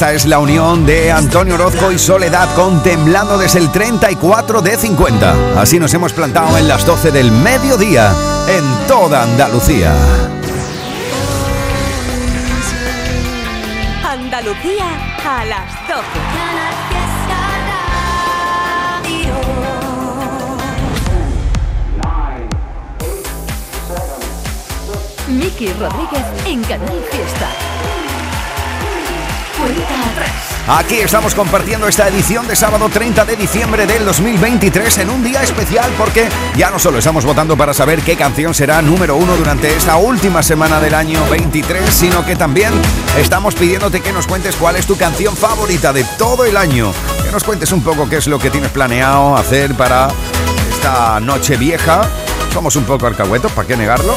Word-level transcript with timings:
Esta 0.00 0.14
es 0.14 0.24
la 0.24 0.38
unión 0.38 0.86
de 0.86 1.12
Antonio 1.12 1.56
Orozco 1.56 1.92
y 1.92 1.98
Soledad 1.98 2.48
contemplando 2.54 3.36
desde 3.36 3.58
el 3.58 3.70
34 3.70 4.62
de 4.62 4.78
50. 4.78 5.60
Así 5.60 5.78
nos 5.78 5.92
hemos 5.92 6.14
plantado 6.14 6.56
en 6.56 6.66
las 6.68 6.86
12 6.86 7.10
del 7.10 7.30
mediodía 7.30 8.10
en 8.48 8.64
toda 8.88 9.24
Andalucía. 9.24 9.92
Andalucía 14.02 14.86
a 15.22 15.44
las 15.44 15.70
12. 15.86 16.02
Miki 25.28 25.70
Rodríguez 25.74 26.24
en 26.46 26.64
Canal 26.64 27.04
Fiesta. 27.10 27.69
Aquí 30.68 31.00
estamos 31.00 31.34
compartiendo 31.34 31.88
esta 31.88 32.06
edición 32.06 32.46
de 32.46 32.54
sábado 32.54 32.88
30 32.88 33.24
de 33.24 33.34
diciembre 33.34 33.86
del 33.86 34.04
2023 34.04 34.98
en 34.98 35.10
un 35.10 35.24
día 35.24 35.42
especial 35.42 35.90
porque 35.98 36.28
ya 36.56 36.70
no 36.70 36.78
solo 36.78 36.98
estamos 36.98 37.24
votando 37.24 37.56
para 37.56 37.74
saber 37.74 38.02
qué 38.02 38.14
canción 38.14 38.54
será 38.54 38.80
número 38.80 39.16
uno 39.16 39.36
durante 39.36 39.74
esta 39.74 39.96
última 39.96 40.44
semana 40.44 40.78
del 40.78 40.94
año 40.94 41.18
23, 41.28 41.92
sino 41.92 42.24
que 42.24 42.36
también 42.36 42.72
estamos 43.18 43.56
pidiéndote 43.56 44.00
que 44.00 44.12
nos 44.12 44.28
cuentes 44.28 44.54
cuál 44.54 44.76
es 44.76 44.86
tu 44.86 44.96
canción 44.96 45.36
favorita 45.36 45.92
de 45.92 46.04
todo 46.16 46.44
el 46.44 46.56
año. 46.56 46.92
Que 47.24 47.32
nos 47.32 47.42
cuentes 47.42 47.72
un 47.72 47.82
poco 47.82 48.08
qué 48.08 48.18
es 48.18 48.28
lo 48.28 48.38
que 48.38 48.50
tienes 48.50 48.70
planeado 48.70 49.36
hacer 49.36 49.74
para 49.74 50.08
esta 50.70 51.18
noche 51.18 51.56
vieja. 51.56 52.02
Somos 52.52 52.76
un 52.76 52.84
poco 52.84 53.08
alcahuetos, 53.08 53.50
¿para 53.52 53.66
qué 53.66 53.76
negarlo? 53.76 54.14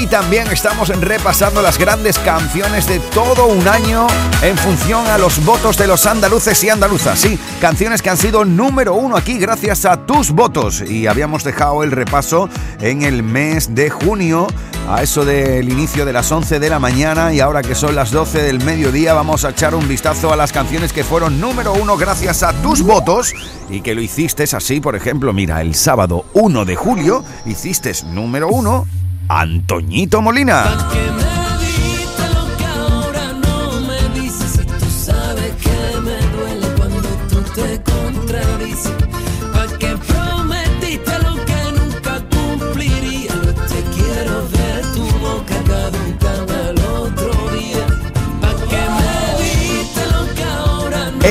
Y 0.00 0.06
también 0.06 0.48
estamos 0.48 0.88
repasando 0.88 1.62
las 1.62 1.78
grandes 1.78 2.18
canciones 2.18 2.86
de 2.88 2.98
todo 2.98 3.46
un 3.46 3.66
año 3.68 4.06
en 4.42 4.56
función 4.58 5.06
a 5.06 5.18
los 5.18 5.44
votos 5.44 5.76
de 5.76 5.86
los 5.86 6.04
andaluces 6.06 6.62
y 6.64 6.70
andaluzas. 6.70 7.20
Sí, 7.20 7.38
canciones 7.60 8.02
que 8.02 8.10
han 8.10 8.16
sido 8.16 8.44
número 8.44 8.94
uno 8.94 9.16
aquí 9.16 9.38
gracias 9.38 9.84
a 9.84 10.04
tus 10.04 10.32
votos. 10.32 10.80
Y 10.80 11.06
habíamos 11.06 11.44
dejado 11.44 11.84
el 11.84 11.92
repaso 11.92 12.48
en 12.80 13.02
el 13.02 13.22
mes 13.22 13.74
de 13.74 13.88
junio 13.88 14.48
a 14.88 15.02
eso 15.02 15.24
del 15.24 15.68
inicio 15.68 16.04
de 16.04 16.12
las 16.12 16.30
11 16.30 16.58
de 16.58 16.70
la 16.70 16.78
mañana 16.78 17.32
y 17.32 17.40
ahora 17.40 17.62
que 17.62 17.74
son 17.74 17.94
las 17.94 18.10
12 18.10 18.42
del 18.42 18.62
mediodía 18.62 19.14
vamos 19.14 19.44
a 19.44 19.50
echar 19.50 19.74
un 19.74 19.88
vistazo 19.88 20.32
a 20.32 20.36
las 20.36 20.52
canciones 20.52 20.92
que 20.92 21.04
fueron 21.04 21.40
número 21.40 21.72
uno 21.72 21.96
gracias 21.96 22.42
a 22.42 22.52
tus 22.52 22.82
votos 22.82 23.32
y 23.70 23.80
que 23.80 23.94
lo 23.94 24.02
hiciste 24.02 24.44
así, 24.44 24.80
por 24.80 24.94
ejemplo, 24.94 25.32
mira, 25.32 25.62
el 25.62 25.74
sábado 25.74 26.26
1 26.34 26.66
de 26.66 26.76
julio 26.76 27.24
hiciste 27.46 27.92
número 28.12 28.48
uno 28.48 28.86
Antoñito 29.28 30.20
Molina. 30.20 31.33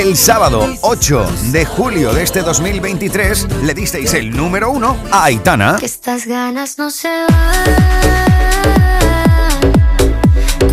El 0.03 0.17
sábado 0.17 0.67
8 0.81 1.25
de 1.53 1.63
julio 1.63 2.13
de 2.13 2.23
este 2.23 2.41
2023 2.41 3.47
le 3.63 3.73
disteis 3.73 4.13
el 4.13 4.35
número 4.35 4.69
uno 4.69 4.97
a 5.09 5.23
Aitana. 5.23 5.77
Que 5.79 5.85
estas 5.85 6.27
ganas 6.27 6.77
no 6.77 6.89
se 6.89 7.07
van. 7.07 7.63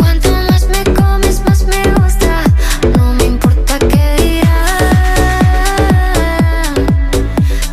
Cuanto 0.01 0.33
más 0.33 0.67
me 0.67 0.83
comes, 0.95 1.41
más 1.47 1.63
me 1.63 1.81
gusta. 1.93 2.43
No 2.99 3.15
me 3.15 3.27
importa 3.27 3.79
qué 3.79 4.17
dirán. 4.19 4.75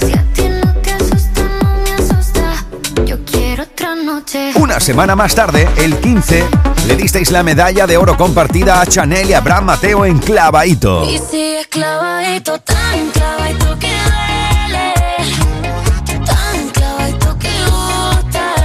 Si 0.06 0.14
a 0.14 0.24
ti 0.34 0.50
no 0.64 0.74
te 0.84 0.92
asusta, 0.92 1.42
no 1.42 1.80
me 1.84 1.92
asusta. 1.92 2.66
Yo 3.04 3.18
quiero 3.26 3.64
otra 3.64 3.96
noche. 3.96 4.52
Una 4.60 4.80
semana 4.80 5.16
más 5.16 5.34
tarde, 5.34 5.68
el 5.78 5.98
15, 5.98 6.44
le 6.88 6.96
disteis 6.96 7.32
la 7.32 7.44
medalla 7.44 7.86
de 7.86 7.98
oro 7.98 8.16
compartida 8.16 8.80
a 8.80 8.86
Chanel 8.86 9.30
y 9.30 9.34
Abraham 9.34 9.66
Mateo 9.66 10.06
en 10.06 10.20
Clavaito. 10.20 11.04
Y 11.04 11.18
sigues 11.18 11.68
clavadito, 11.68 12.58
tan 12.62 13.10
clavadito 13.12 13.78
que 13.78 13.92
duele. 14.06 14.94
Tan 16.26 16.70
clavadito 16.70 17.38
que 17.40 17.50
gusta. 17.66 18.56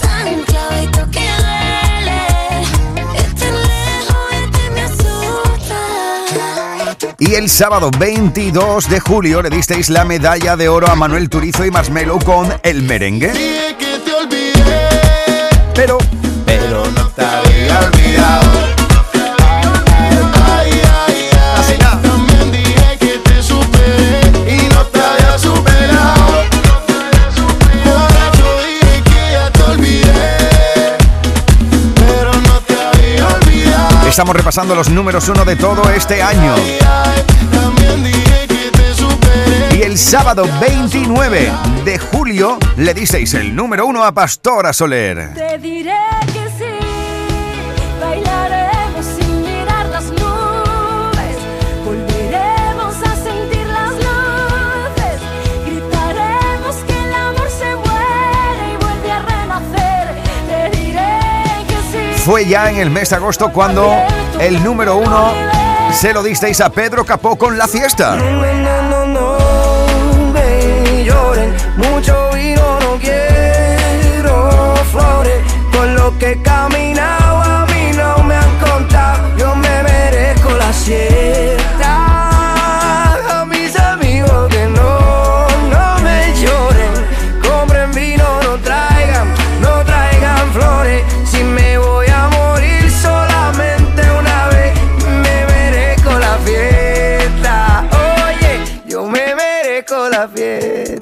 Tan 0.00 0.42
clavadito 0.42 1.10
que 1.12 1.26
duele. 1.38 2.20
Este 3.16 3.46
lejos, 3.46 4.16
este 4.32 4.70
me 4.70 4.80
asusta. 4.82 5.78
Y 7.18 7.34
el 7.34 7.48
sábado 7.48 7.92
22 7.96 8.90
de 8.90 8.98
julio 8.98 9.40
le 9.42 9.50
disteis 9.50 9.88
la 9.88 10.04
medalla 10.04 10.56
de 10.56 10.68
oro 10.68 10.88
a 10.90 10.96
Manuel 10.96 11.30
Turizo 11.30 11.64
y 11.64 11.70
Marshmello 11.70 12.18
con 12.18 12.52
El 12.64 12.82
Merengue. 12.82 13.30
Dije 13.32 13.76
que 13.78 13.98
te 14.04 14.12
olvidé, 14.12 14.88
Pero, 15.74 15.98
pero 16.02 16.17
estamos 34.18 34.34
repasando 34.34 34.74
los 34.74 34.90
números 34.90 35.28
uno 35.28 35.44
de 35.44 35.54
todo 35.54 35.88
este 35.90 36.20
año. 36.20 36.52
Y 39.70 39.82
el 39.82 39.96
sábado 39.96 40.44
29 40.60 41.52
de 41.84 41.98
julio 42.00 42.58
le 42.78 42.94
disteis 42.94 43.34
el 43.34 43.54
número 43.54 43.86
uno 43.86 44.02
a 44.02 44.10
Pastora 44.10 44.72
Soler. 44.72 45.47
Fue 62.28 62.44
ya 62.44 62.68
en 62.68 62.76
el 62.76 62.90
mes 62.90 63.08
de 63.08 63.16
agosto 63.16 63.50
cuando 63.50 63.90
el 64.38 64.62
número 64.62 64.98
uno 64.98 65.32
se 65.94 66.12
lo 66.12 66.22
disteis 66.22 66.60
a 66.60 66.68
Pedro 66.68 67.02
Capó 67.06 67.38
con 67.38 67.56
la 67.56 67.66
fiesta. 67.66 68.18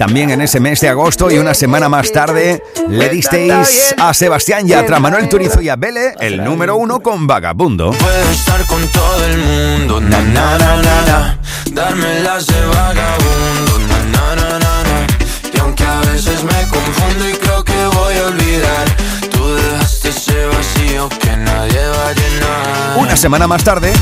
También 0.07 0.31
en 0.31 0.41
ese 0.41 0.61
mes 0.61 0.81
de 0.81 0.89
agosto 0.89 1.33
y 1.33 1.39
una 1.39 1.53
semana 1.53 1.89
más 1.89 2.13
tarde 2.13 2.63
le 2.89 3.09
disteis 3.09 3.93
a 3.99 4.15
Sebastián 4.15 4.69
Yatra, 4.69 5.01
Manuel 5.01 5.29
Turizo 5.29 5.61
y 5.61 5.69
a 5.69 5.75
Bele 5.75 6.15
el 6.21 6.45
número 6.45 6.77
uno 6.77 7.01
con 7.01 7.27
Vagabundo. 7.27 7.91
Puedo 7.91 8.31
estar 8.31 8.65
con 8.67 8.87
todo 8.87 9.25
el 9.25 9.39
mundo, 9.39 10.01
na 10.01 10.21
na 10.23 10.59
na 10.59 10.77
na 10.77 11.03
na, 11.07 11.41
darme 11.73 12.21
las 12.21 12.47
de 12.47 12.67
vagabundo, 12.67 13.79
na 13.89 13.99
na 14.05 14.37
na 14.37 14.59
na 14.61 14.83
na. 14.85 15.07
Y 15.53 15.59
aunque 15.59 15.83
a 15.83 16.01
veces 16.03 16.45
me 16.45 16.69
confundo 16.69 17.29
y 17.29 17.33
creo 17.33 17.65
que 17.65 17.87
voy 17.87 18.15
a 18.15 18.27
olvidar, 18.27 18.87
tú 19.33 19.57
dejaste 19.57 20.11
ese 20.11 20.47
vacío 20.47 21.09
que 21.09 21.37
nadie 21.37 21.81
va 21.85 22.09
a 22.11 22.13
llenar. 22.13 22.99
Una 22.99 23.17
semana 23.17 23.49
más 23.49 23.65
tarde, 23.65 23.93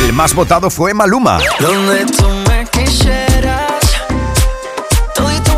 el 0.00 0.12
más 0.12 0.34
votado 0.34 0.70
fue 0.70 0.92
Maluma. 0.92 1.38
Donde 1.60 2.04
tú 2.06 2.28
me 2.48 2.66
quisieras, 2.66 3.80
todito 5.14 5.50
mi 5.50 5.50
amor 5.50 5.51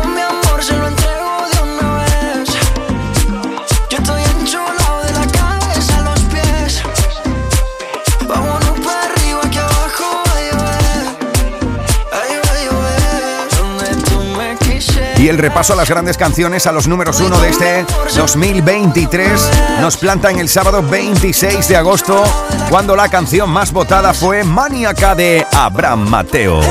Y 15.25 15.27
el 15.27 15.39
repaso 15.39 15.73
a 15.73 15.75
las 15.75 15.89
grandes 15.89 16.17
canciones, 16.17 16.67
a 16.67 16.71
los 16.71 16.87
números 16.87 17.19
uno 17.19 17.39
de 17.39 17.49
este 17.49 17.83
2023, 18.15 19.49
nos 19.81 19.97
planta 19.97 20.29
en 20.29 20.37
el 20.37 20.47
sábado 20.47 20.83
26 20.83 21.67
de 21.67 21.75
agosto, 21.75 22.23
cuando 22.69 22.95
la 22.95 23.09
canción 23.09 23.49
más 23.49 23.71
votada 23.71 24.13
fue 24.13 24.43
Maníaca 24.43 25.15
de 25.15 25.43
Abraham 25.51 26.07
Mateo. 26.09 26.61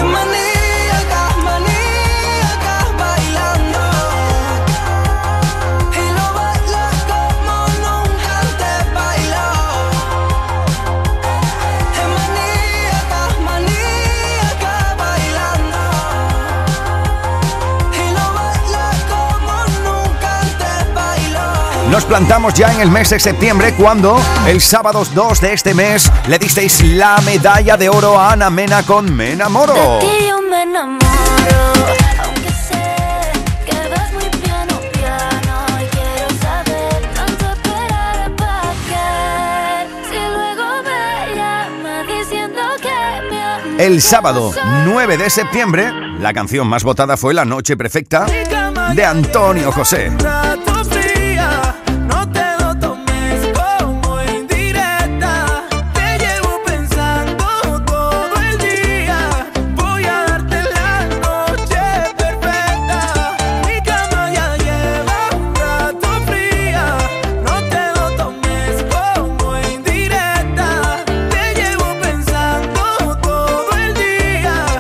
Nos 21.94 22.06
plantamos 22.06 22.55
ya 22.55 22.73
en 22.73 22.81
el 22.81 22.91
mes 22.91 23.11
de 23.11 23.20
septiembre 23.20 23.73
cuando 23.79 24.20
el 24.49 24.61
sábado 24.61 25.05
2 25.14 25.41
de 25.41 25.52
este 25.52 25.75
mes 25.75 26.11
le 26.26 26.41
disteis 26.41 26.82
la 26.82 27.20
medalla 27.25 27.76
de 27.76 27.88
oro 27.88 28.19
a 28.19 28.32
Ana 28.32 28.50
Mena 28.50 28.82
con 28.82 29.14
Me 29.14 29.31
enamoro. 29.31 30.00
El 43.79 44.02
sábado 44.02 44.52
9 44.85 45.17
de 45.17 45.31
septiembre, 45.31 45.93
la 46.19 46.32
canción 46.32 46.67
más 46.67 46.82
votada 46.82 47.17
fue 47.17 47.35
La 47.35 47.44
Noche 47.44 47.76
Perfecta 47.76 48.26
de 48.96 49.05
Antonio 49.05 49.70
José. 49.70 50.11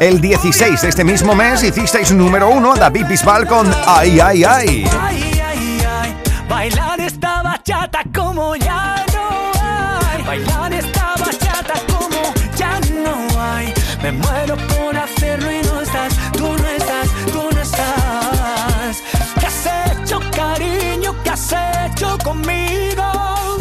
El 0.00 0.20
16 0.20 0.82
de 0.82 0.88
este 0.88 1.04
mismo 1.04 1.34
mes 1.34 1.62
hicisteis 1.62 2.12
número 2.12 2.48
uno 2.48 2.72
a 2.72 2.76
David 2.76 3.06
Bisbal 3.06 3.46
con 3.46 3.72
Ay, 3.86 4.18
ay, 4.20 4.44
ay. 4.44 4.84
Ay, 5.00 5.40
ay, 5.46 5.78
ay, 6.00 6.16
bailar 6.48 7.00
esta 7.00 7.42
bachata 7.42 8.00
como 8.14 8.56
ya 8.56 9.04
no 9.12 9.52
hay. 9.62 10.22
Bailar 10.22 10.72
esta 10.72 11.14
bachata 11.18 11.74
como 11.86 12.34
ya 12.56 12.80
no 13.02 13.40
hay. 13.40 13.72
Me 14.02 14.12
muero 14.12 14.56
por 14.56 14.96
hacerlo 14.96 15.50
y 15.50 15.62
no 15.62 15.80
estás, 15.80 16.14
tú 16.32 16.56
no 16.56 16.68
estás, 16.68 17.08
tú 17.32 17.48
no 17.54 17.60
estás. 17.62 19.02
¿Qué 19.40 19.46
has 19.46 20.00
hecho, 20.02 20.20
cariño? 20.34 21.14
¿Qué 21.22 21.30
has 21.30 21.54
hecho 21.86 22.18
conmigo? 22.22 23.58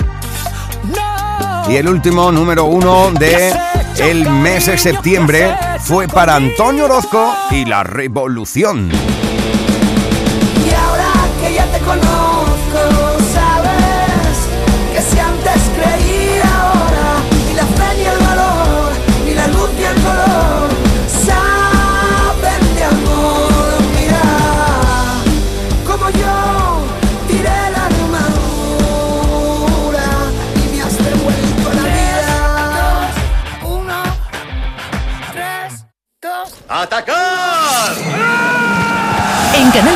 No. 0.83 1.71
Y 1.71 1.77
el 1.77 1.87
último 1.87 2.31
número 2.31 2.65
uno 2.65 3.11
de 3.11 3.53
el 3.99 4.29
mes 4.29 4.65
de 4.65 4.77
septiembre 4.77 5.55
fue 5.83 6.07
para 6.07 6.37
Antonio 6.37 6.85
Orozco 6.85 7.35
y 7.51 7.65
La 7.65 7.83
Revolución. 7.83 8.89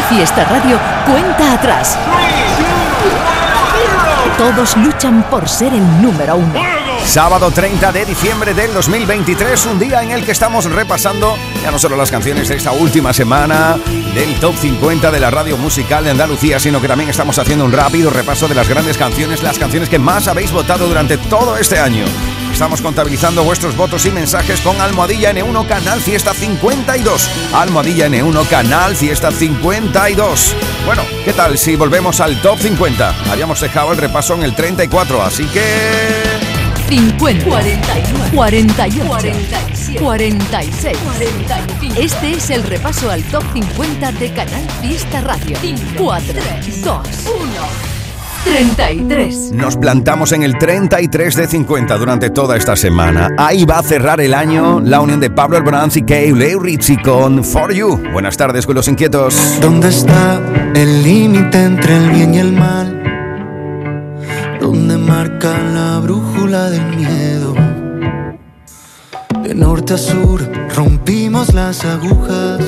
Fiesta 0.10 0.46
Radio, 0.46 0.80
cuenta 1.06 1.54
atrás. 1.54 1.98
Todos 4.38 4.78
luchan 4.78 5.24
por 5.30 5.50
ser 5.50 5.74
el 5.74 6.02
número 6.02 6.38
uno. 6.38 6.54
Sábado 7.04 7.52
30 7.52 7.92
de 7.92 8.06
diciembre 8.06 8.54
del 8.54 8.74
2023, 8.74 9.66
un 9.66 9.80
día 9.80 10.02
en 10.02 10.12
el 10.12 10.24
que 10.24 10.32
estamos 10.32 10.66
repasando 10.66 11.36
ya 11.62 11.72
no 11.72 11.80
solo 11.80 11.98
las 11.98 12.10
canciones 12.10 12.48
de 12.48 12.56
esta 12.56 12.72
última 12.72 13.12
semana 13.12 13.78
del 14.14 14.40
Top 14.40 14.56
50 14.56 15.12
de 15.12 15.20
la 15.20 15.30
radio 15.30 15.58
musical 15.58 16.06
de 16.06 16.12
Andalucía, 16.12 16.60
sino 16.60 16.80
que 16.80 16.88
también 16.88 17.10
estamos 17.10 17.38
haciendo 17.38 17.66
un 17.66 17.74
rápido 17.74 18.10
repaso 18.10 18.48
de 18.48 18.56
las 18.56 18.70
grandes 18.70 18.98
canciones, 18.98 19.44
las 19.44 19.60
canciones 19.60 19.90
que 19.90 20.00
más 20.00 20.28
habéis 20.30 20.52
votado 20.52 20.88
durante 20.88 21.18
todo 21.18 21.58
este 21.58 21.80
año. 21.80 22.06
Estamos 22.58 22.82
contabilizando 22.82 23.44
vuestros 23.44 23.78
votos 23.78 24.08
y 24.08 24.10
mensajes 24.10 24.62
con 24.62 24.82
Almohadilla 24.82 25.32
N1 25.32 25.68
Canal 25.68 26.02
Fiesta 26.02 26.34
52. 26.34 27.30
Almohadilla 27.54 28.08
N1 28.08 28.48
Canal 28.48 28.96
Fiesta 28.96 29.30
52. 29.30 30.56
Bueno, 30.84 31.04
¿qué 31.24 31.34
tal 31.34 31.56
si 31.60 31.76
volvemos 31.76 32.20
al 32.20 32.42
Top 32.42 32.58
50? 32.58 33.32
Habíamos 33.32 33.62
dejado 33.62 33.92
el 33.92 34.00
repaso 34.00 34.34
en 34.34 34.42
el 34.42 34.56
34, 34.56 35.22
así 35.22 35.46
que... 35.46 35.62
50, 36.90 37.46
49, 37.46 38.32
48, 38.34 39.06
47, 39.06 40.00
46, 40.00 40.98
45. 40.98 41.96
Este 41.96 42.32
es 42.32 42.50
el 42.50 42.64
repaso 42.64 43.12
al 43.12 43.22
top 43.26 43.44
50 43.54 44.14
de 44.14 44.34
Canal 44.34 44.68
Fiesta 44.82 45.22
Radio. 45.22 45.58
4, 45.96 46.34
2, 46.84 46.84
1, 46.86 47.87
33. 48.44 49.52
Nos 49.54 49.78
plantamos 49.78 50.32
en 50.32 50.44
el 50.44 50.58
33 50.58 51.36
de 51.36 51.48
50 51.48 51.98
durante 51.98 52.30
toda 52.30 52.58
esta 52.58 52.76
semana. 52.76 53.30
Ahí 53.38 53.66
va 53.66 53.80
a 53.80 53.84
cerrar 53.84 54.22
el 54.22 54.34
año 54.34 54.80
la 54.80 55.02
unión 55.02 55.20
de 55.20 55.30
Pablo 55.30 55.58
Alborán 55.58 55.90
y 55.94 56.02
Kay 56.02 56.34
Ritchie 56.34 57.02
con 57.02 57.44
For 57.44 57.74
You. 57.74 58.00
Buenas 58.12 58.38
tardes, 58.38 58.66
con 58.66 58.76
los 58.76 58.88
inquietos. 58.88 59.60
¿Dónde 59.62 59.90
está 59.90 60.42
el 60.74 61.04
límite 61.04 61.64
entre 61.64 61.98
el 61.98 62.10
bien 62.12 62.34
y 62.34 62.40
el 62.40 62.54
mal? 62.54 63.04
¿Dónde 64.60 64.98
marca 64.98 65.58
la 65.74 66.00
brújula 66.00 66.70
del 66.70 66.86
miedo? 66.96 67.56
De 69.44 69.54
norte 69.54 69.94
a 69.94 69.98
sur 69.98 70.42
rompimos 70.76 71.54
las 71.54 71.86
agujas, 71.86 72.60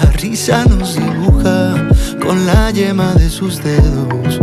la 0.00 0.10
risa 0.12 0.64
nos 0.64 0.96
dibuja 0.96 1.88
con 2.22 2.46
la 2.46 2.70
yema 2.70 3.14
de 3.14 3.28
sus 3.28 3.62
dedos. 3.62 4.40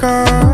De 0.00 0.49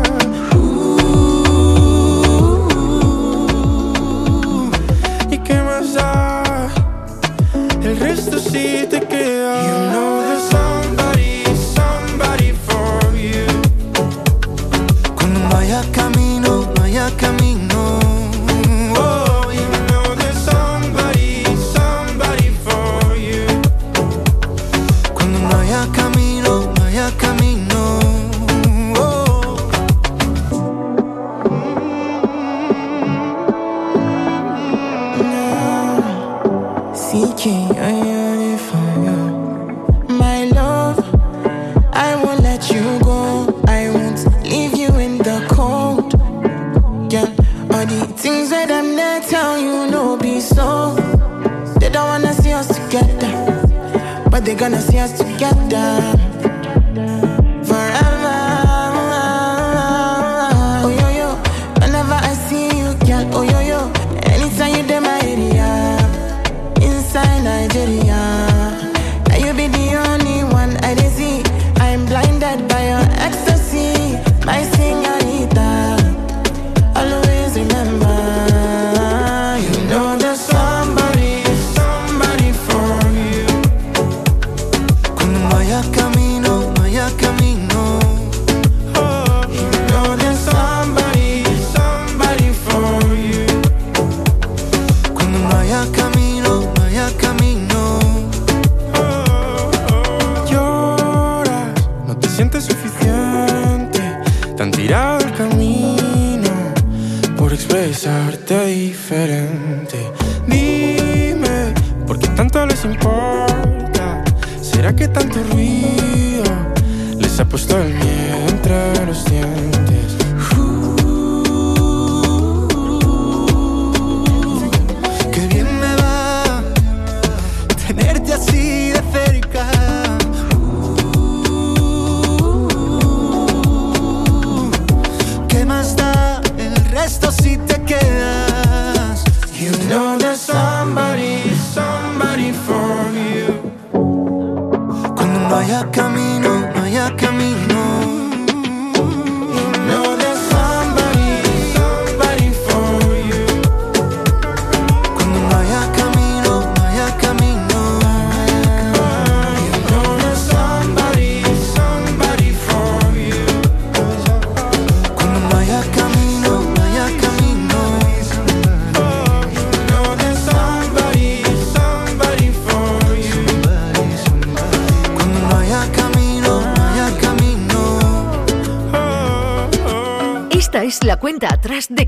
puesto 117.57 117.81
el 117.81 117.91
miedo 117.91 118.37
entre 118.49 119.05
los 119.07 119.23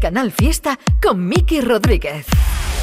Canal 0.09 0.31
Fiesta 0.31 0.79
con 0.99 1.27
Miki 1.27 1.61
Rodríguez. 1.61 2.25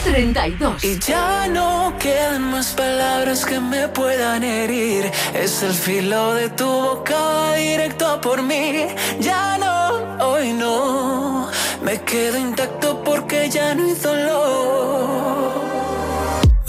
32. 0.05 0.85
Y 0.85 0.97
ya 1.01 1.49
no 1.49 1.93
quedan 1.99 2.53
más 2.53 2.69
palabras 2.69 3.45
que 3.45 3.59
me 3.59 3.89
puedan 3.89 4.45
herir. 4.45 5.11
Es 5.35 5.61
el 5.65 5.73
filo 5.73 6.35
de 6.35 6.51
tu 6.51 6.67
boca 6.67 7.55
directo 7.55 8.07
a 8.07 8.21
por 8.21 8.45
mí. 8.45 8.87
Ya 9.19 9.59
no, 9.59 10.25
hoy 10.25 10.53
no. 10.53 11.51
Me 11.83 12.01
quedo 12.03 12.39
intacto 12.39 13.03
porque 13.03 13.51
ya 13.51 13.75
no 13.75 13.89
hizo 13.91 14.15
dolor. 14.15 15.65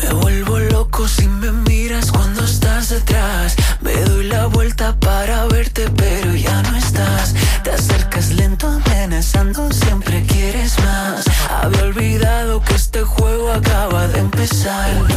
Me 0.02 0.10
vuelvo 0.12 0.58
loco 0.58 1.08
si 1.08 1.28
me 1.28 1.52
miras 1.52 2.12
cuando 2.12 2.44
estás 2.44 2.90
detrás. 2.90 3.56
Me 3.82 3.94
doy 3.94 4.26
la 4.26 4.48
vuelta 4.48 5.00
para 5.00 5.46
verte, 5.46 5.88
pero 5.96 6.34
ya 6.34 6.57
beside 14.38 15.17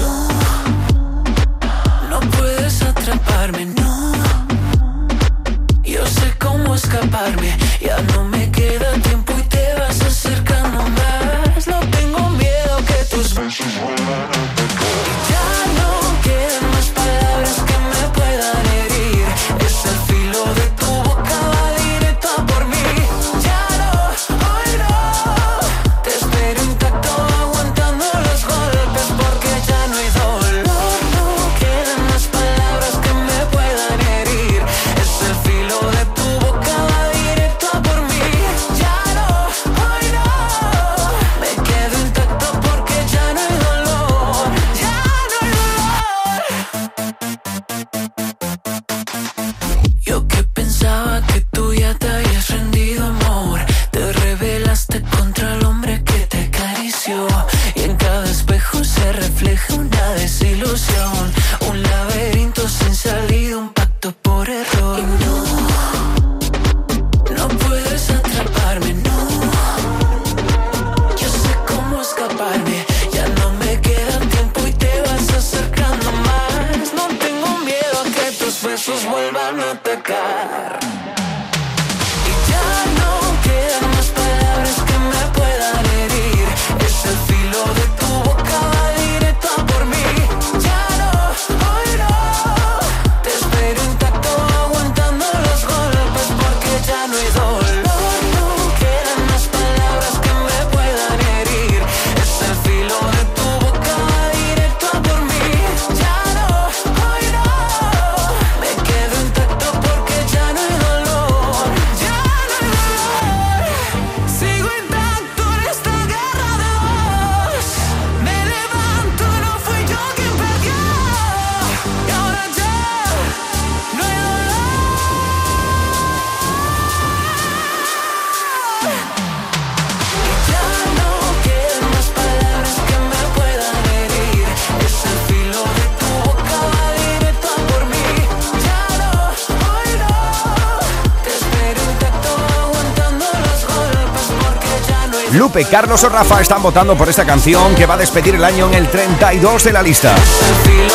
Lupe, 145.32 145.64
Carlos 145.64 146.02
o 146.02 146.08
Rafa 146.08 146.40
están 146.40 146.60
votando 146.60 146.96
por 146.96 147.08
esta 147.08 147.24
canción 147.24 147.74
que 147.76 147.86
va 147.86 147.94
a 147.94 147.98
despedir 147.98 148.34
el 148.34 148.42
año 148.42 148.66
en 148.66 148.74
el 148.74 148.88
32 148.88 149.62
de 149.62 149.72
la 149.72 149.82
lista. 149.82 150.14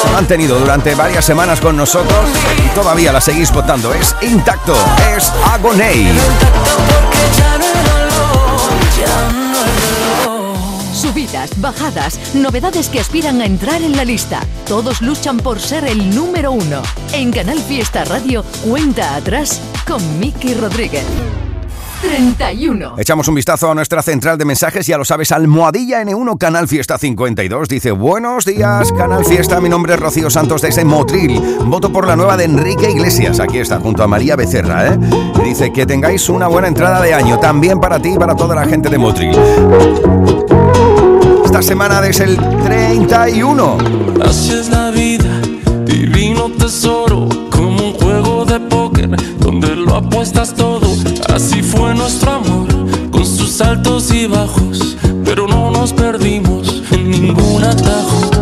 Se 0.01 0.15
han 0.15 0.27
tenido 0.27 0.59
durante 0.59 0.93
varias 0.93 1.23
semanas 1.23 1.61
con 1.61 1.77
nosotros 1.77 2.29
y 2.57 2.67
todavía 2.75 3.13
la 3.13 3.21
seguís 3.21 3.51
votando. 3.51 3.93
Es 3.93 4.13
intacto, 4.21 4.75
es 5.15 5.31
Agoney. 5.53 6.11
Subidas, 10.93 11.51
bajadas, 11.61 12.19
novedades 12.33 12.89
que 12.89 12.99
aspiran 12.99 13.39
a 13.39 13.45
entrar 13.45 13.81
en 13.81 13.95
la 13.95 14.03
lista. 14.03 14.41
Todos 14.67 15.01
luchan 15.01 15.37
por 15.37 15.61
ser 15.61 15.85
el 15.85 16.13
número 16.13 16.51
uno. 16.51 16.81
En 17.13 17.31
Canal 17.31 17.59
Fiesta 17.59 18.03
Radio, 18.03 18.43
cuenta 18.67 19.15
atrás 19.15 19.61
con 19.85 20.19
Miki 20.19 20.55
Rodríguez. 20.55 21.05
31. 22.07 22.95
Echamos 22.97 23.27
un 23.27 23.35
vistazo 23.35 23.71
a 23.71 23.75
nuestra 23.75 24.01
central 24.01 24.37
de 24.37 24.45
mensajes, 24.45 24.85
ya 24.85 24.97
lo 24.97 25.05
sabes, 25.05 25.31
Almohadilla 25.31 26.03
N1 26.03 26.37
Canal 26.37 26.67
Fiesta 26.67 26.97
52. 26.97 27.67
Dice, 27.67 27.91
buenos 27.91 28.45
días, 28.45 28.91
Canal 28.93 29.25
Fiesta, 29.25 29.59
mi 29.59 29.69
nombre 29.69 29.95
es 29.95 29.99
Rocío 29.99 30.29
Santos 30.29 30.61
desde 30.61 30.85
Motril. 30.85 31.41
Voto 31.65 31.91
por 31.91 32.07
la 32.07 32.15
nueva 32.15 32.37
de 32.37 32.45
Enrique 32.45 32.91
Iglesias, 32.91 33.39
aquí 33.39 33.57
está, 33.57 33.79
junto 33.79 34.03
a 34.03 34.07
María 34.07 34.35
Becerra, 34.35 34.87
¿eh? 34.87 34.99
Dice, 35.43 35.73
que 35.73 35.85
tengáis 35.85 36.29
una 36.29 36.47
buena 36.47 36.67
entrada 36.67 37.01
de 37.01 37.13
año, 37.13 37.39
también 37.39 37.79
para 37.79 37.99
ti 37.99 38.13
y 38.15 38.17
para 38.17 38.35
toda 38.35 38.55
la 38.55 38.65
gente 38.65 38.89
de 38.89 38.97
Motril. 38.97 39.35
Esta 41.45 41.61
semana 41.61 42.05
es 42.05 42.19
el 42.19 42.37
31. 42.63 43.77
Así 44.23 44.53
es 44.53 44.69
la 44.69 44.91
vida, 44.91 45.41
divino 45.85 46.51
tesoro, 46.51 47.29
altos 53.61 54.11
y 54.11 54.27
bajos, 54.27 54.97
pero 55.23 55.47
no 55.47 55.71
nos 55.71 55.93
perdimos 55.93 56.83
en 56.91 57.11
ningún 57.11 57.63
atajo. 57.63 58.34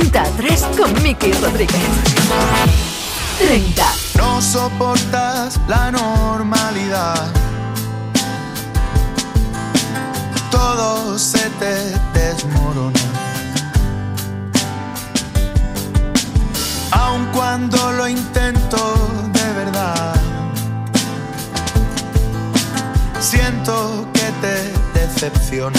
Cuenta 0.00 0.22
atrás 0.22 0.66
con 0.78 1.02
Miki 1.02 1.30
Rodríguez. 1.30 1.78
30. 3.38 3.84
No 4.16 4.40
soportas 4.40 5.60
la 5.68 5.90
normalidad. 5.90 7.30
Todo 10.50 11.18
se 11.18 11.50
te 11.60 11.92
desmorona. 12.18 12.98
Aun 16.92 17.26
cuando 17.26 17.92
lo 17.92 18.08
intento 18.08 18.94
de 19.34 19.52
verdad. 19.52 20.14
Siento 23.20 24.08
que 24.14 24.32
te 24.40 24.98
decepciona. 24.98 25.78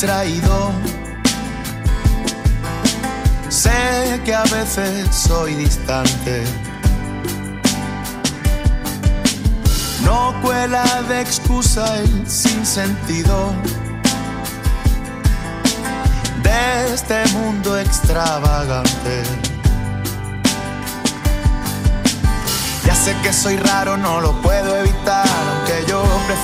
distraído. 0.00 0.72
Sé 3.50 4.18
que 4.24 4.34
a 4.34 4.44
veces 4.44 5.14
soy 5.14 5.56
distante. 5.56 6.42
No 10.02 10.34
cuela 10.40 10.84
de 11.06 11.20
excusa 11.20 11.84
el 11.98 12.26
sinsentido 12.26 13.52
de 16.44 16.94
este 16.94 17.26
mundo 17.34 17.78
extravagante. 17.78 19.22
Ya 22.86 22.94
sé 22.94 23.14
que 23.22 23.34
soy 23.34 23.58
raro, 23.58 23.98
no 23.98 24.22
lo 24.22 24.32
puedo 24.40 24.78
evitar, 24.78 25.28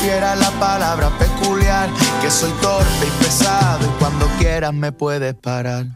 la 0.04 0.50
palabra 0.60 1.08
peculiar. 1.18 1.36
peculiar, 1.36 1.88
que 2.20 2.30
soy 2.30 2.50
torpe 2.60 3.06
y 3.06 3.24
pesado 3.24 3.84
y 3.84 3.88
cuando 3.98 4.26
quieras 4.38 4.72
me 4.72 4.92
puedes 4.92 5.34
parar. 5.34 5.86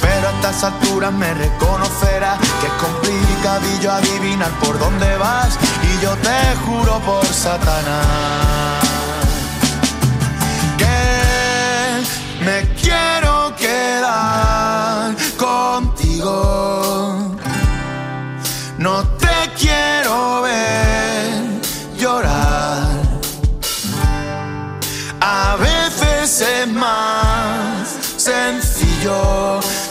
Pero 0.00 0.28
a 0.28 0.30
estas 0.32 0.64
alturas 0.64 1.12
me 1.12 1.34
reconocerás 1.34 2.38
que 2.60 2.66
es 2.66 2.72
complicadillo 2.72 3.92
adivinar 3.92 4.50
por 4.60 4.78
dónde 4.78 5.16
vas 5.16 5.58
y 5.82 6.02
yo 6.02 6.14
te 6.16 6.56
juro 6.64 7.00
por 7.00 7.26
Satanás 7.26 8.84
que 10.78 12.44
me 12.44 12.62
quiero 12.80 13.54
quedar 13.56 15.14
contigo. 15.36 16.16
No 18.78 19.17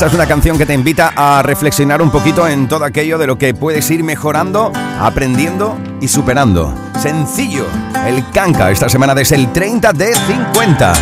Esta 0.00 0.08
es 0.08 0.14
una 0.14 0.26
canción 0.26 0.56
que 0.56 0.64
te 0.64 0.72
invita 0.72 1.12
a 1.14 1.42
reflexionar 1.42 2.00
un 2.00 2.10
poquito 2.10 2.48
en 2.48 2.68
todo 2.68 2.86
aquello 2.86 3.18
de 3.18 3.26
lo 3.26 3.36
que 3.36 3.52
puedes 3.52 3.90
ir 3.90 4.02
mejorando, 4.02 4.72
aprendiendo 4.98 5.76
y 6.00 6.08
superando. 6.08 6.74
Sencillo, 6.98 7.66
el 8.06 8.24
canca 8.30 8.70
esta 8.70 8.88
semana 8.88 9.14
desde 9.14 9.36
el 9.36 9.52
30 9.52 9.92
de 9.92 10.14
50. 10.14 10.94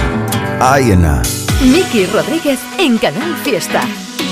Ahí 0.58 0.90
en 0.90 1.02
la- 1.02 1.22
Miki 1.62 2.06
Rodríguez 2.06 2.58
en 2.76 2.98
Canal 2.98 3.36
Fiesta. 3.44 3.82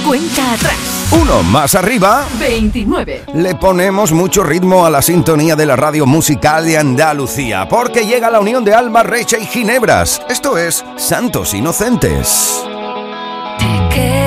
Cuenta 0.04 0.54
atrás. 0.54 0.74
Uno 1.12 1.44
más 1.44 1.76
arriba. 1.76 2.24
29. 2.40 3.22
Le 3.34 3.54
ponemos 3.54 4.10
mucho 4.10 4.42
ritmo 4.42 4.84
a 4.84 4.90
la 4.90 5.00
sintonía 5.00 5.54
de 5.54 5.66
la 5.66 5.76
radio 5.76 6.06
musical 6.06 6.64
de 6.64 6.76
Andalucía, 6.76 7.68
porque 7.68 8.04
llega 8.04 8.32
la 8.32 8.40
unión 8.40 8.64
de 8.64 8.74
Alma, 8.74 9.04
Recha 9.04 9.38
y 9.38 9.46
Ginebras. 9.46 10.20
Esto 10.28 10.58
es 10.58 10.84
Santos 10.96 11.54
Inocentes. 11.54 12.64
queda 13.94 14.25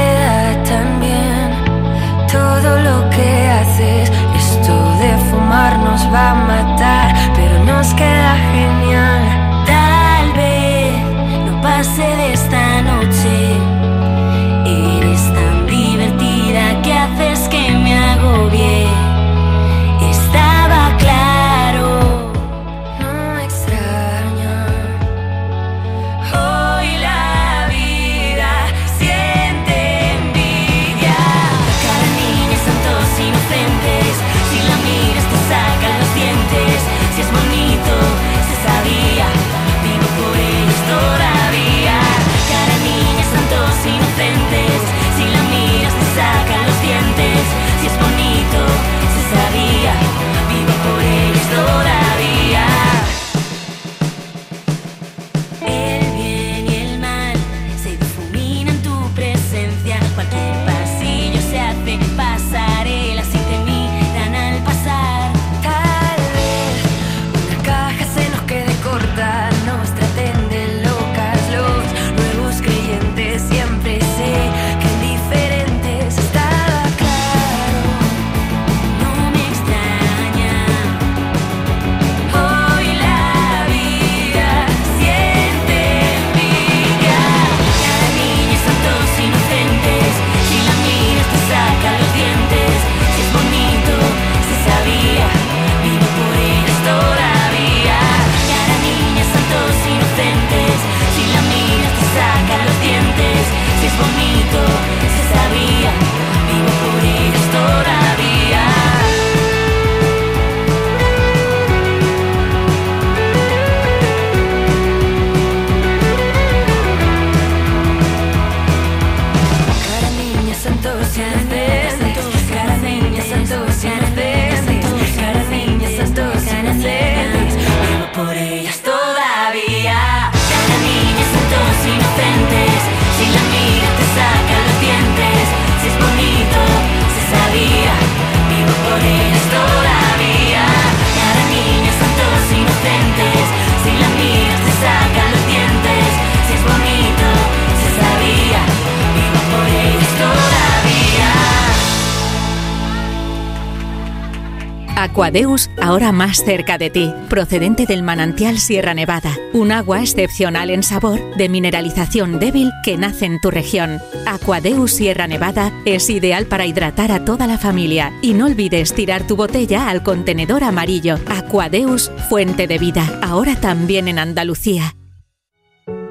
Aquadeus, 155.19 155.69
ahora 155.81 156.13
más 156.13 156.45
cerca 156.45 156.77
de 156.77 156.89
ti, 156.89 157.13
procedente 157.29 157.85
del 157.85 158.03
manantial 158.03 158.57
Sierra 158.57 158.93
Nevada, 158.93 159.37
un 159.51 159.73
agua 159.73 159.99
excepcional 159.99 160.69
en 160.69 160.81
sabor, 160.81 161.19
de 161.35 161.49
mineralización 161.49 162.39
débil 162.39 162.71
que 162.85 162.95
nace 162.95 163.25
en 163.25 163.41
tu 163.41 163.51
región. 163.51 163.99
Aquadeus 164.25 164.93
Sierra 164.93 165.27
Nevada 165.27 165.73
es 165.83 166.09
ideal 166.09 166.45
para 166.45 166.65
hidratar 166.65 167.11
a 167.11 167.25
toda 167.25 167.47
la 167.47 167.57
familia 167.57 168.17
y 168.21 168.33
no 168.33 168.45
olvides 168.45 168.93
tirar 168.93 169.27
tu 169.27 169.35
botella 169.35 169.89
al 169.89 170.03
contenedor 170.03 170.63
amarillo. 170.63 171.17
Aquadeus, 171.27 172.13
fuente 172.29 172.65
de 172.65 172.77
vida, 172.77 173.19
ahora 173.21 173.57
también 173.57 174.07
en 174.07 174.19
Andalucía. 174.19 174.95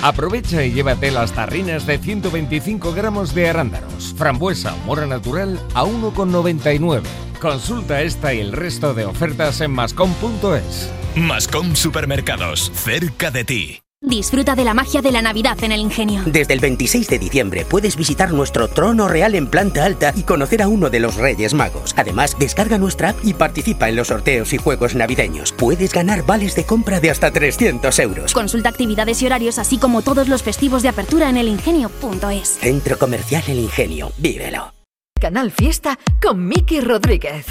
Aprovecha 0.02 0.64
y 0.64 0.72
llévate 0.72 1.10
las 1.10 1.32
tarrinas 1.32 1.86
de 1.86 1.98
125 1.98 2.92
gramos 2.92 3.34
de 3.34 3.48
arándanos, 3.48 4.14
frambuesa 4.16 4.74
o 4.74 4.78
mora 4.78 5.06
natural 5.06 5.60
a 5.74 5.84
1,99. 5.84 7.02
Consulta 7.40 8.02
esta 8.02 8.34
y 8.34 8.40
el 8.40 8.52
resto 8.52 8.94
de 8.94 9.06
ofertas 9.06 9.60
en 9.60 9.72
mascom.es. 9.72 10.90
Mascom 11.16 11.74
Supermercados, 11.74 12.70
cerca 12.74 13.30
de 13.30 13.44
ti. 13.44 13.89
Disfruta 14.02 14.54
de 14.54 14.64
la 14.64 14.72
magia 14.72 15.02
de 15.02 15.12
la 15.12 15.20
Navidad 15.20 15.62
en 15.62 15.72
el 15.72 15.80
Ingenio. 15.80 16.22
Desde 16.24 16.54
el 16.54 16.60
26 16.60 17.06
de 17.06 17.18
diciembre 17.18 17.66
puedes 17.66 17.96
visitar 17.96 18.32
nuestro 18.32 18.66
trono 18.68 19.08
real 19.08 19.34
en 19.34 19.46
planta 19.46 19.84
alta 19.84 20.14
y 20.16 20.22
conocer 20.22 20.62
a 20.62 20.68
uno 20.68 20.88
de 20.88 21.00
los 21.00 21.16
Reyes 21.16 21.52
Magos. 21.52 21.92
Además, 21.98 22.34
descarga 22.38 22.78
nuestra 22.78 23.10
app 23.10 23.18
y 23.22 23.34
participa 23.34 23.90
en 23.90 23.96
los 23.96 24.08
sorteos 24.08 24.54
y 24.54 24.56
juegos 24.56 24.94
navideños. 24.94 25.52
Puedes 25.52 25.92
ganar 25.92 26.24
vales 26.24 26.54
de 26.56 26.64
compra 26.64 26.98
de 26.98 27.10
hasta 27.10 27.30
300 27.30 27.98
euros. 27.98 28.32
Consulta 28.32 28.70
actividades 28.70 29.20
y 29.20 29.26
horarios, 29.26 29.58
así 29.58 29.76
como 29.76 30.00
todos 30.00 30.28
los 30.28 30.42
festivos 30.42 30.82
de 30.82 30.88
apertura 30.88 31.28
en 31.28 31.36
elingenio.es. 31.36 32.48
Centro 32.48 32.98
Comercial 32.98 33.42
El 33.48 33.58
Ingenio. 33.58 34.12
Vívelo. 34.16 34.72
Canal 35.20 35.50
Fiesta 35.50 35.98
con 36.22 36.48
Miki 36.48 36.80
Rodríguez. 36.80 37.44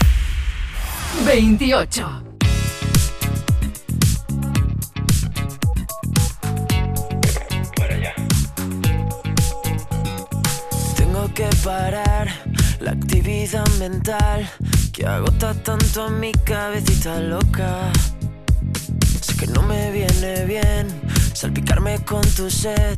28. 1.27 2.28
Que 11.39 11.55
parar 11.63 12.27
la 12.81 12.91
actividad 12.91 13.65
mental 13.79 14.45
que 14.91 15.05
agota 15.05 15.53
tanto 15.53 16.03
a 16.03 16.09
mi 16.09 16.33
cabecita 16.33 17.17
loca. 17.21 17.89
Sé 19.21 19.37
que 19.37 19.47
no 19.47 19.61
me 19.61 19.89
viene 19.91 20.43
bien 20.43 20.87
salpicarme 21.33 22.03
con 22.03 22.23
tu 22.35 22.49
sed. 22.49 22.97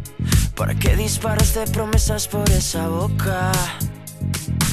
¿Para 0.55 0.73
qué 0.73 0.95
disparos 0.95 1.53
de 1.53 1.67
promesas 1.67 2.27
por 2.27 2.49
esa 2.49 2.87
boca? 2.87 3.51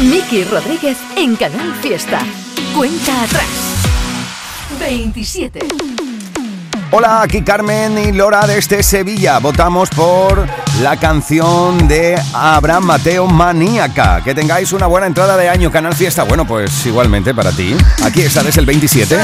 Miki 0.00 0.44
Rodríguez 0.44 0.98
en 1.16 1.36
Canal 1.36 1.72
Fiesta. 1.76 2.18
Cuenta 2.76 3.22
atrás. 3.22 3.46
27. 4.80 5.60
Hola, 6.90 7.22
aquí 7.22 7.42
Carmen 7.42 7.98
y 7.98 8.12
Lora 8.12 8.46
desde 8.46 8.82
Sevilla. 8.82 9.38
Votamos 9.38 9.88
por 9.90 10.46
la 10.82 10.96
canción 10.96 11.86
de 11.86 12.20
Abraham 12.32 12.84
Mateo 12.84 13.26
Maníaca. 13.26 14.22
Que 14.22 14.34
tengáis 14.34 14.72
una 14.72 14.86
buena 14.86 15.06
entrada 15.06 15.36
de 15.36 15.48
año, 15.48 15.70
Canal 15.70 15.94
Fiesta. 15.94 16.24
Bueno, 16.24 16.44
pues 16.46 16.84
igualmente 16.86 17.32
para 17.32 17.52
ti. 17.52 17.76
Aquí 18.02 18.22
está 18.22 18.42
desde 18.42 18.60
el 18.60 18.66
27. 18.66 19.16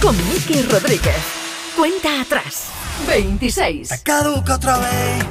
Con 0.00 0.16
Miki 0.28 0.62
Rodríguez. 0.62 1.14
Cuenta 1.76 2.20
atrás. 2.20 2.66
26. 3.06 4.02
Caduca 4.02 4.54
otra 4.54 4.78
vez. 4.78 5.24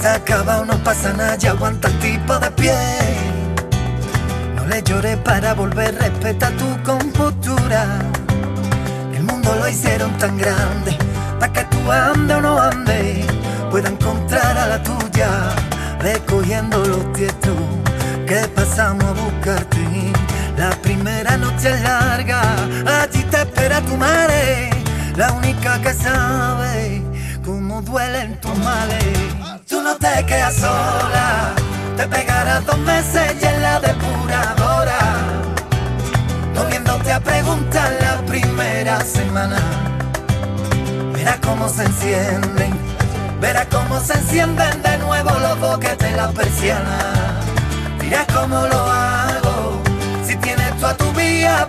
Se 0.00 0.08
acaba, 0.08 0.64
no 0.64 0.76
pasa 0.82 1.12
nada, 1.12 1.36
ya 1.36 1.50
aguanta 1.50 1.88
el 1.88 1.98
tipo 1.98 2.38
de 2.38 2.50
pie. 2.52 2.74
No 4.56 4.66
le 4.66 4.82
llores 4.82 5.16
para 5.18 5.54
volver, 5.54 5.94
respeta 5.94 6.50
tu 6.52 6.82
compostura. 6.82 8.00
El 9.14 9.24
mundo 9.24 9.54
lo 9.58 9.68
hicieron 9.68 10.16
tan 10.18 10.36
grande, 10.38 10.96
para 11.38 11.52
que 11.52 11.64
tú 11.64 11.90
ande 11.90 12.34
o 12.34 12.40
no 12.40 12.58
ande, 12.60 13.24
pueda 13.70 13.88
encontrar 13.88 14.56
a 14.56 14.66
la 14.68 14.82
tuya, 14.82 15.28
recogiendo 16.00 16.84
los 16.84 17.12
tietos 17.12 17.56
que 18.26 18.48
pasamos 18.54 19.04
a 19.04 19.12
buscarte. 19.12 19.80
La 20.56 20.70
primera 20.82 21.38
noche 21.38 21.70
larga, 21.80 22.42
allí 23.00 23.19
te 23.30 23.42
espera 23.42 23.80
tu 23.82 23.96
madre, 23.96 24.70
la 25.16 25.32
única 25.32 25.80
que 25.80 25.94
sabe 25.94 27.02
cómo 27.44 27.80
duelen 27.82 28.40
tus 28.40 28.56
males. 28.58 29.04
Tú 29.68 29.80
no 29.82 29.96
te 29.96 30.24
quedas 30.26 30.54
sola, 30.56 31.52
te 31.96 32.06
pegarás 32.08 32.66
dos 32.66 32.78
meses 32.78 33.36
y 33.40 33.44
en 33.44 33.62
la 33.62 33.80
depuradora, 33.80 34.98
volviéndote 36.54 37.12
a 37.12 37.20
preguntar 37.20 37.90
la 38.00 38.16
primera 38.26 39.00
semana. 39.00 39.60
Verás 41.12 41.38
cómo 41.46 41.68
se 41.68 41.84
encienden, 41.84 42.72
verás 43.40 43.66
cómo 43.70 44.00
se 44.00 44.14
encienden 44.14 44.82
de 44.82 44.98
nuevo 44.98 45.30
los 45.38 45.60
boquetes 45.60 46.10
de 46.10 46.16
la 46.16 46.28
persiana. 46.30 47.40
Dirás 48.00 48.26
cómo 48.34 48.66
lo 48.66 48.90
hago, 48.90 49.82
si 50.26 50.34
tienes 50.36 50.76
tú 50.78 50.86
a 50.86 50.96
tu 50.96 51.12
vía, 51.12 51.68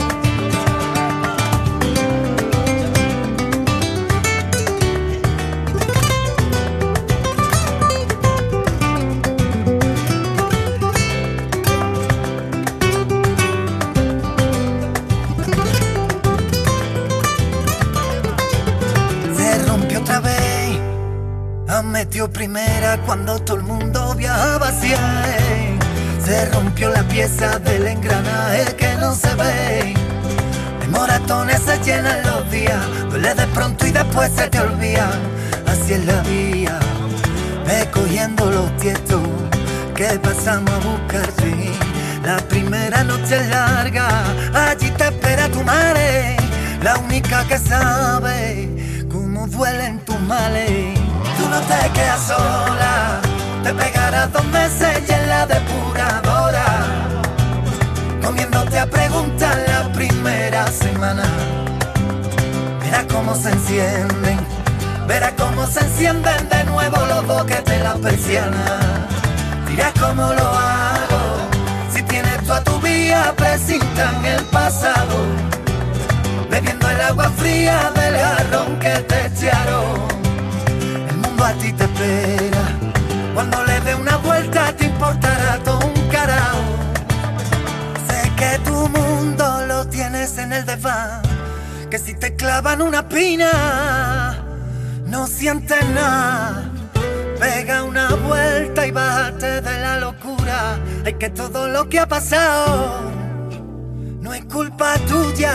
Rompió 27.11 27.23
la 27.23 27.27
pieza 27.27 27.59
del 27.59 27.87
engranaje 27.87 28.75
que 28.77 28.95
no 28.95 29.13
se 29.13 29.33
ve. 29.35 29.93
De 30.79 30.87
moratones 30.87 31.61
se 31.61 31.77
llenan 31.83 32.21
los 32.23 32.49
días, 32.51 32.79
duele 33.09 33.33
de 33.33 33.47
pronto 33.47 33.85
y 33.85 33.91
después 33.91 34.31
se 34.35 34.47
te 34.49 34.59
olvida. 34.59 35.09
Así 35.67 35.93
es 35.93 36.05
la 36.05 36.21
vida, 36.21 36.79
ve 37.65 37.89
cogiendo 37.91 38.49
los 38.51 38.75
tietos 38.77 39.21
que 39.95 40.19
pasamos 40.19 40.71
a 40.71 40.79
buscarte. 40.79 41.71
La 42.23 42.37
primera 42.37 43.03
noche 43.03 43.37
es 43.37 43.49
larga, 43.49 44.07
allí 44.53 44.91
te 44.91 45.05
espera 45.05 45.49
tu 45.49 45.63
madre, 45.63 46.37
la 46.83 46.97
única 46.97 47.43
que 47.47 47.57
sabe 47.57 48.69
cómo 49.09 49.47
duelen 49.47 49.99
tus 50.05 50.19
males. 50.21 50.99
Tú 51.37 51.49
no 51.49 51.59
te 51.61 51.89
quedas 51.93 52.27
sola, 52.27 53.21
te 53.63 53.73
pegarás 53.73 54.31
dos 54.31 54.45
meses 54.45 55.01
y 55.07 55.11
en 55.11 55.29
la 55.29 55.47
depuradora, 55.47 55.70
comiéndote 58.31 58.79
a 58.79 58.85
preguntar 58.85 59.57
la 59.67 59.91
primera 59.91 60.65
semana. 60.67 61.23
Verás 62.79 63.05
cómo 63.11 63.35
se 63.35 63.49
encienden, 63.49 64.39
verás 65.05 65.33
cómo 65.37 65.67
se 65.67 65.81
encienden 65.81 66.47
de 66.47 66.63
nuevo 66.63 66.97
los 67.07 67.27
boquetes 67.27 67.65
de 67.65 67.83
la 67.83 67.95
persiana. 67.95 68.79
Dirás 69.67 69.91
cómo 69.99 70.33
lo 70.33 70.47
hago, 70.47 71.21
si 71.93 72.01
tienes 72.03 72.37
tú 72.45 72.53
a 72.53 72.63
tu 72.63 72.79
vía, 72.79 73.33
presintan 73.35 74.23
el 74.23 74.43
pasado 74.45 75.17
bebiendo 76.49 76.89
el 76.89 77.01
agua 77.01 77.29
fría 77.37 77.91
del 77.95 78.15
jarrón 78.15 78.79
que 78.79 78.95
te 79.09 79.27
echaron. 79.27 80.07
El 81.09 81.17
mundo 81.17 81.43
a 81.43 81.51
ti 81.53 81.73
te 81.73 81.83
espera, 81.83 82.63
cuando 83.33 83.61
le 83.65 83.79
dé 83.81 83.95
una 83.95 84.15
vuelta 84.17 84.73
te 84.77 84.85
importará 84.85 85.59
todo 85.65 85.79
un 85.85 86.09
carajo. 86.09 86.90
Tu 88.71 88.87
mundo 88.87 89.65
lo 89.67 89.85
tienes 89.87 90.37
en 90.37 90.53
el 90.53 90.65
desván, 90.65 91.21
que 91.89 91.99
si 91.99 92.13
te 92.13 92.35
clavan 92.37 92.81
una 92.81 93.09
pina, 93.09 94.45
no 95.05 95.27
sientes 95.27 95.83
nada. 95.89 96.69
Pega 97.37 97.83
una 97.83 98.07
vuelta 98.15 98.87
y 98.87 98.91
bájate 98.91 99.59
de 99.59 99.79
la 99.81 99.99
locura. 99.99 100.79
Hay 101.05 101.15
que 101.15 101.29
todo 101.29 101.67
lo 101.67 101.89
que 101.89 101.99
ha 101.99 102.07
pasado 102.07 103.11
no 104.21 104.33
es 104.33 104.45
culpa 104.45 104.93
tuya, 105.09 105.53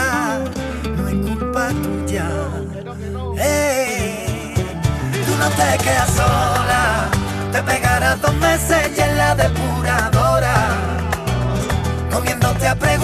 no 0.95 1.07
es 1.07 1.15
culpa 1.27 1.69
tuya. 1.69 2.27
Ey, 3.39 4.53
tú 5.25 5.33
no 5.39 5.49
te 5.49 5.83
quedas 5.83 6.09
sola, 6.11 7.09
te 7.51 7.63
pegarás 7.63 8.21
dos 8.21 8.35
meses 8.35 8.91
y 8.95 9.01
en 9.01 9.17
la 9.17 9.33
depuradora, 9.33 10.55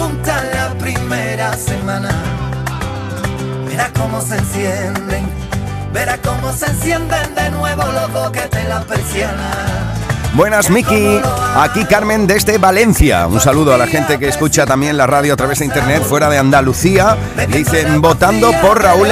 comiéndote 0.04 0.30
a 0.30 0.44
preguntar 0.44 0.44
la 0.54 0.78
primera 0.78 1.56
semana. 1.56 2.10
Verás 3.66 3.90
cómo 3.98 4.20
se 4.20 4.36
encienden, 4.36 5.26
verás 5.92 6.20
cómo 6.22 6.52
se 6.52 6.66
encienden 6.66 7.34
de 7.34 7.50
nuevo 7.50 7.82
los 7.84 8.12
boquetes 8.12 8.62
de 8.62 8.68
la 8.68 8.80
persiana. 8.82 9.50
Buenas, 10.34 10.68
Miki. 10.68 11.20
Aquí 11.56 11.84
Carmen 11.84 12.26
desde 12.26 12.58
Valencia. 12.58 13.28
Un 13.28 13.38
saludo 13.38 13.72
a 13.72 13.78
la 13.78 13.86
gente 13.86 14.18
que 14.18 14.26
escucha 14.26 14.66
también 14.66 14.96
la 14.96 15.06
radio 15.06 15.32
a 15.32 15.36
través 15.36 15.60
de 15.60 15.64
internet 15.64 16.02
fuera 16.02 16.28
de 16.28 16.38
Andalucía. 16.38 17.16
Dicen 17.48 18.00
votando 18.02 18.50
por 18.60 18.82
Raúl 18.82 19.06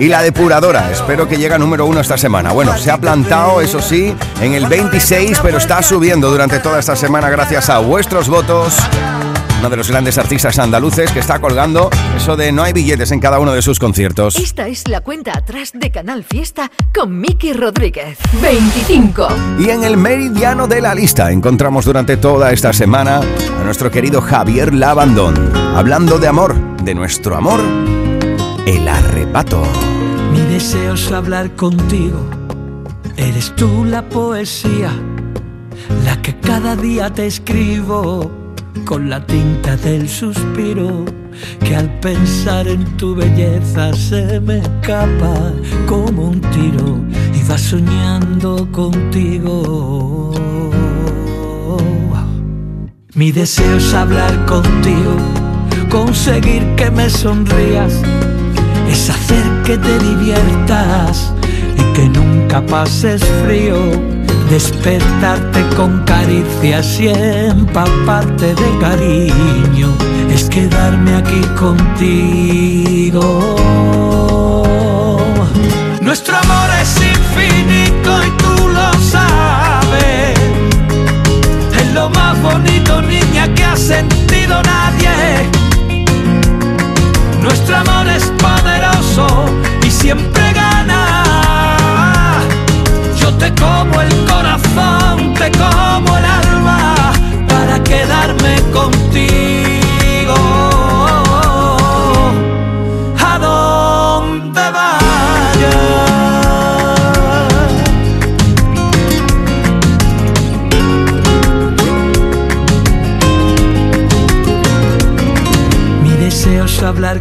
y 0.00 0.08
la 0.08 0.22
depuradora. 0.22 0.90
Espero 0.90 1.28
que 1.28 1.36
llegue 1.36 1.54
a 1.54 1.58
número 1.58 1.86
uno 1.86 2.00
esta 2.00 2.18
semana. 2.18 2.50
Bueno, 2.50 2.76
se 2.76 2.90
ha 2.90 2.98
plantado, 2.98 3.60
eso 3.60 3.80
sí, 3.80 4.16
en 4.40 4.54
el 4.54 4.66
26, 4.66 5.38
pero 5.44 5.58
está 5.58 5.80
subiendo 5.80 6.28
durante 6.28 6.58
toda 6.58 6.80
esta 6.80 6.96
semana 6.96 7.30
gracias 7.30 7.70
a 7.70 7.78
vuestros 7.78 8.28
votos. 8.28 8.76
Uno 9.64 9.70
de 9.70 9.76
los 9.78 9.88
grandes 9.88 10.18
artistas 10.18 10.58
andaluces 10.58 11.10
que 11.10 11.20
está 11.20 11.40
colgando 11.40 11.88
eso 12.14 12.36
de 12.36 12.52
no 12.52 12.64
hay 12.64 12.74
billetes 12.74 13.12
en 13.12 13.18
cada 13.18 13.38
uno 13.38 13.54
de 13.54 13.62
sus 13.62 13.78
conciertos. 13.78 14.36
Esta 14.36 14.68
es 14.68 14.86
la 14.88 15.00
cuenta 15.00 15.32
atrás 15.34 15.72
de 15.72 15.90
Canal 15.90 16.22
Fiesta 16.22 16.70
con 16.94 17.18
Miki 17.18 17.54
Rodríguez. 17.54 18.18
25. 18.42 19.26
Y 19.60 19.70
en 19.70 19.84
el 19.84 19.96
meridiano 19.96 20.68
de 20.68 20.82
la 20.82 20.94
lista 20.94 21.32
encontramos 21.32 21.86
durante 21.86 22.18
toda 22.18 22.52
esta 22.52 22.74
semana 22.74 23.22
a 23.58 23.64
nuestro 23.64 23.90
querido 23.90 24.20
Javier 24.20 24.74
Lavandón, 24.74 25.56
hablando 25.74 26.18
de 26.18 26.28
amor, 26.28 26.54
de 26.82 26.94
nuestro 26.94 27.34
amor, 27.34 27.62
el 28.66 28.86
arrebato. 28.86 29.62
Mi 30.30 30.40
deseo 30.40 30.92
es 30.92 31.10
hablar 31.10 31.56
contigo. 31.56 32.20
Eres 33.16 33.56
tú 33.56 33.86
la 33.86 34.06
poesía, 34.10 34.92
la 36.04 36.20
que 36.20 36.38
cada 36.38 36.76
día 36.76 37.08
te 37.08 37.26
escribo 37.26 38.43
con 38.84 39.08
la 39.08 39.24
tinta 39.24 39.76
del 39.76 40.08
suspiro, 40.08 41.04
que 41.60 41.76
al 41.76 41.88
pensar 42.00 42.68
en 42.68 42.84
tu 42.96 43.14
belleza 43.14 43.92
se 43.94 44.40
me 44.40 44.58
escapa 44.58 45.52
como 45.86 46.28
un 46.28 46.40
tiro 46.40 47.00
y 47.34 47.48
va 47.48 47.56
soñando 47.56 48.70
contigo. 48.70 50.32
Mi 53.14 53.30
deseo 53.30 53.76
es 53.76 53.94
hablar 53.94 54.44
contigo, 54.44 55.16
conseguir 55.88 56.64
que 56.74 56.90
me 56.90 57.08
sonrías, 57.08 58.02
es 58.90 59.08
hacer 59.08 59.44
que 59.64 59.78
te 59.78 59.98
diviertas 60.00 61.32
y 61.78 61.92
que 61.94 62.08
nunca 62.08 62.60
pases 62.66 63.24
frío, 63.44 63.76
despertarte 64.50 65.64
con 65.76 66.02
caricias 66.04 66.98
y 67.00 67.08
empaparte 67.08 68.54
de 68.54 68.78
cariño, 68.80 69.88
es 70.30 70.44
quedarme 70.44 71.16
aquí 71.16 71.40
contigo. 71.58 73.54
Nuestro 76.00 76.36
amor 76.36 76.70
es 76.80 76.96
infinito 76.96 78.22
y 78.24 78.30
tú 78.42 78.68
lo 78.68 78.92
sabes. 79.00 80.38
Es 81.80 81.94
lo 81.94 82.10
más 82.10 82.40
bonito, 82.42 83.02
niña, 83.02 83.52
que 83.54 83.64
ha 83.64 83.76
sentido 83.76 84.62
nadie. 84.62 85.48
Nuestro 87.42 87.76
amor 87.76 88.08
es 88.08 88.24
poderoso 88.38 89.46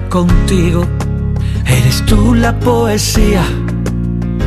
contigo. 0.10 0.86
Eres 1.66 2.06
tú 2.06 2.34
la 2.34 2.58
poesía. 2.58 3.44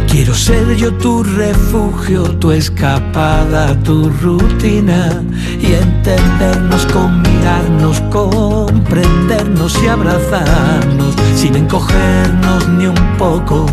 Quiero 0.08 0.34
ser 0.34 0.76
yo 0.76 0.94
tu 0.94 1.22
refugio, 1.22 2.22
tu 2.38 2.52
escapada, 2.52 3.78
tu 3.82 4.08
rutina 4.08 5.22
y 5.60 5.74
entendernos 5.74 6.86
mirarnos, 7.22 8.00
comprendernos 8.10 9.78
y 9.82 9.88
abrazarnos 9.88 11.14
sin 11.34 11.54
encogernos 11.56 12.68
ni 12.70 12.86
un 12.86 13.16
poco 13.18 13.66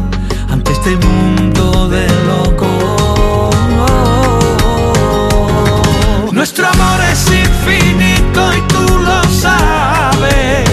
ante 0.49 0.73
este 0.73 0.97
mundo 0.97 1.87
de 1.87 2.05
locos. 2.27 3.55
Nuestro 6.33 6.67
amor 6.67 6.99
es 7.09 7.25
infinito 7.27 8.41
y 8.53 8.61
tú 8.67 8.97
lo 8.99 9.23
sabes. 9.31 10.72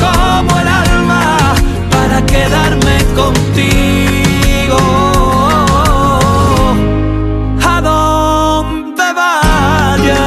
como 0.00 0.58
el 0.60 0.68
alma 0.68 1.54
para 1.90 2.24
quedarme 2.26 2.96
contigo. 3.14 4.78
A 7.64 7.80
donde 7.80 9.06
vayas. 9.20 10.18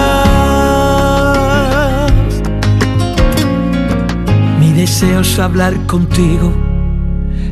Mi 4.59 4.74
deseo 4.74 5.22
es 5.22 5.39
hablar 5.39 5.74
contigo. 5.88 6.53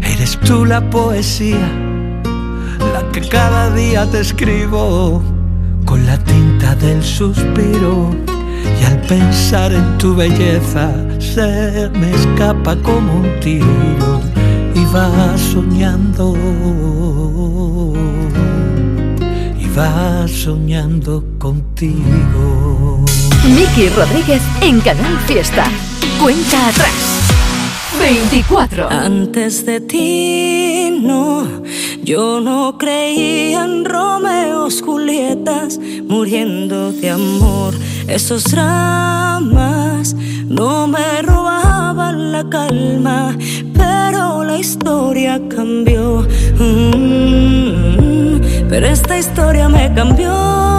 Eres 0.02 0.38
tú 0.40 0.66
la 0.66 0.82
poesía, 0.90 1.72
la 2.94 3.02
que 3.12 3.22
cada 3.28 3.74
día 3.74 4.06
te 4.10 4.20
escribo 4.22 5.22
con 5.86 6.06
la 6.06 6.18
tinta 6.18 6.76
del 6.76 7.04
suspiro. 7.04 8.12
Y 8.80 8.86
al 8.86 9.02
pensar 9.02 9.74
en 9.74 9.98
tu 9.98 10.16
belleza 10.16 10.92
se 11.20 11.90
me 11.94 12.12
escapa 12.12 12.76
como 12.78 13.16
un 13.22 13.40
tiro 13.40 14.22
y 14.76 14.86
va 14.94 15.38
soñando. 15.38 16.34
Y 19.60 19.68
va 19.78 20.28
soñando 20.28 21.24
contigo. 21.38 23.06
Miki 23.56 23.90
Rodríguez 23.90 24.42
en 24.62 24.80
Canal 24.82 25.18
Fiesta. 25.28 25.66
Cuenta 26.22 26.70
atrás. 26.70 27.19
24. 28.00 28.90
Antes 28.90 29.66
de 29.66 29.82
ti, 29.82 30.90
no, 31.02 31.46
yo 32.02 32.40
no 32.40 32.78
creía 32.78 33.66
en 33.66 33.84
Romeos, 33.84 34.82
Julietas, 34.82 35.78
muriendo 36.08 36.94
de 36.94 37.10
amor. 37.10 37.74
Esos 38.08 38.46
dramas 38.46 40.16
no 40.48 40.88
me 40.88 41.22
robaban 41.22 42.32
la 42.32 42.50
calma, 42.50 43.38
pero 43.74 44.44
la 44.46 44.58
historia 44.58 45.42
cambió. 45.50 46.26
Mm, 46.58 48.40
pero 48.70 48.88
esta 48.88 49.20
historia 49.20 49.68
me 49.68 49.94
cambió. 49.94 50.79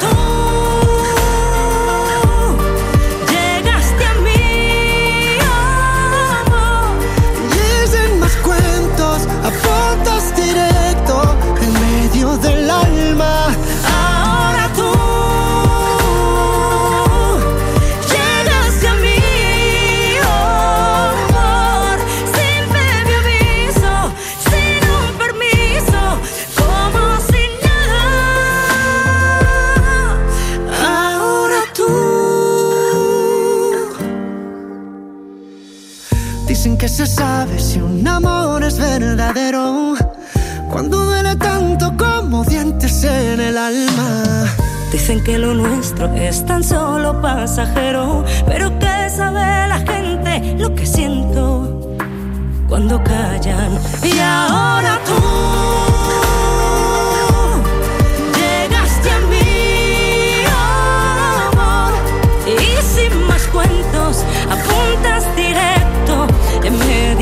Dicen 36.51 36.75
que 36.77 36.89
se 36.89 37.07
sabe 37.07 37.57
si 37.59 37.79
un 37.79 38.05
amor 38.05 38.61
es 38.65 38.77
verdadero 38.77 39.95
Cuando 40.69 41.05
duele 41.05 41.37
tanto 41.37 41.95
como 41.95 42.43
dientes 42.43 43.05
en 43.05 43.39
el 43.39 43.57
alma 43.57 44.43
Dicen 44.91 45.23
que 45.23 45.37
lo 45.37 45.53
nuestro 45.53 46.13
es 46.13 46.45
tan 46.45 46.61
solo 46.61 47.21
pasajero, 47.21 48.25
pero 48.45 48.77
que 48.79 49.09
sabe 49.09 49.69
la 49.69 49.79
gente 49.79 50.57
lo 50.57 50.75
que 50.75 50.85
siento 50.85 51.95
cuando 52.67 53.01
callan. 53.01 53.79
Y 54.03 54.19
ahora 54.19 54.99
tú 55.05 55.13
llegaste 58.37 59.11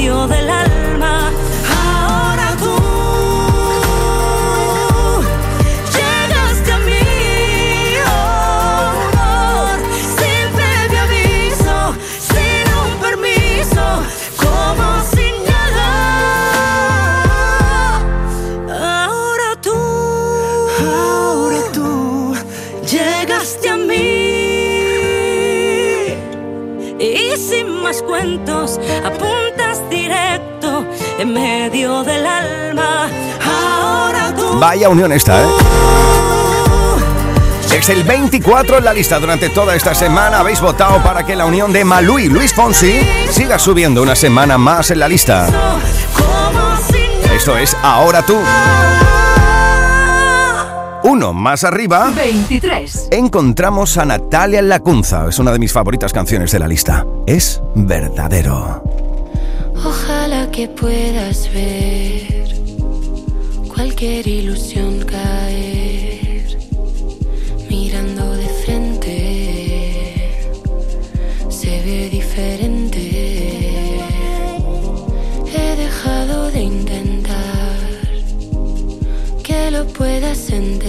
medio 0.10 0.28
del 0.28 0.50
alma. 0.50 0.59
Medio 31.80 32.04
del 32.04 32.26
alma. 32.26 33.10
Ahora 33.42 34.36
tú. 34.36 34.60
Vaya 34.60 34.90
unión 34.90 35.12
esta, 35.12 35.42
¿eh? 35.42 35.48
Es 37.74 37.88
el 37.90 38.04
24 38.04 38.80
en 38.80 38.84
la 38.84 38.94
lista. 38.94 39.20
Durante 39.20 39.50
toda 39.50 39.76
esta 39.76 39.96
semana 39.96 40.40
habéis 40.40 40.60
votado 40.60 41.02
para 41.02 41.26
que 41.26 41.36
la 41.36 41.46
unión 41.46 41.72
de 41.72 41.86
Malú 41.86 42.20
y 42.20 42.28
Luis 42.28 42.54
Fonsi 42.54 43.08
siga 43.30 43.58
subiendo 43.58 44.02
una 44.02 44.16
semana 44.16 44.58
más 44.58 44.92
en 44.92 45.00
la 45.00 45.08
lista. 45.08 45.48
Esto 47.34 47.58
es 47.58 47.78
Ahora 47.82 48.24
tú. 48.24 48.38
Uno 51.04 51.32
más 51.32 51.64
arriba 51.64 52.12
23. 52.14 53.08
encontramos 53.12 53.98
a 53.98 54.04
Natalia 54.04 54.62
Lacunza. 54.62 55.28
Es 55.30 55.40
una 55.40 55.52
de 55.54 55.60
mis 55.60 55.72
favoritas 55.72 56.12
canciones 56.12 56.52
de 56.52 56.60
la 56.60 56.68
lista. 56.68 57.06
Es 57.26 57.62
verdadero 57.76 58.89
que 60.60 60.68
puedas 60.68 61.50
ver 61.54 62.54
cualquier 63.74 64.28
ilusión 64.28 65.00
caer 65.06 66.58
mirando 67.70 68.36
de 68.36 68.50
frente. 68.64 69.16
Se 71.48 71.82
ve 71.86 72.10
diferente. 72.10 73.04
He 75.56 75.76
dejado 75.78 76.52
de 76.52 76.62
intentar 76.62 77.80
que 79.42 79.72
lo 79.72 79.88
puedas 79.88 80.50
entender. 80.50 80.89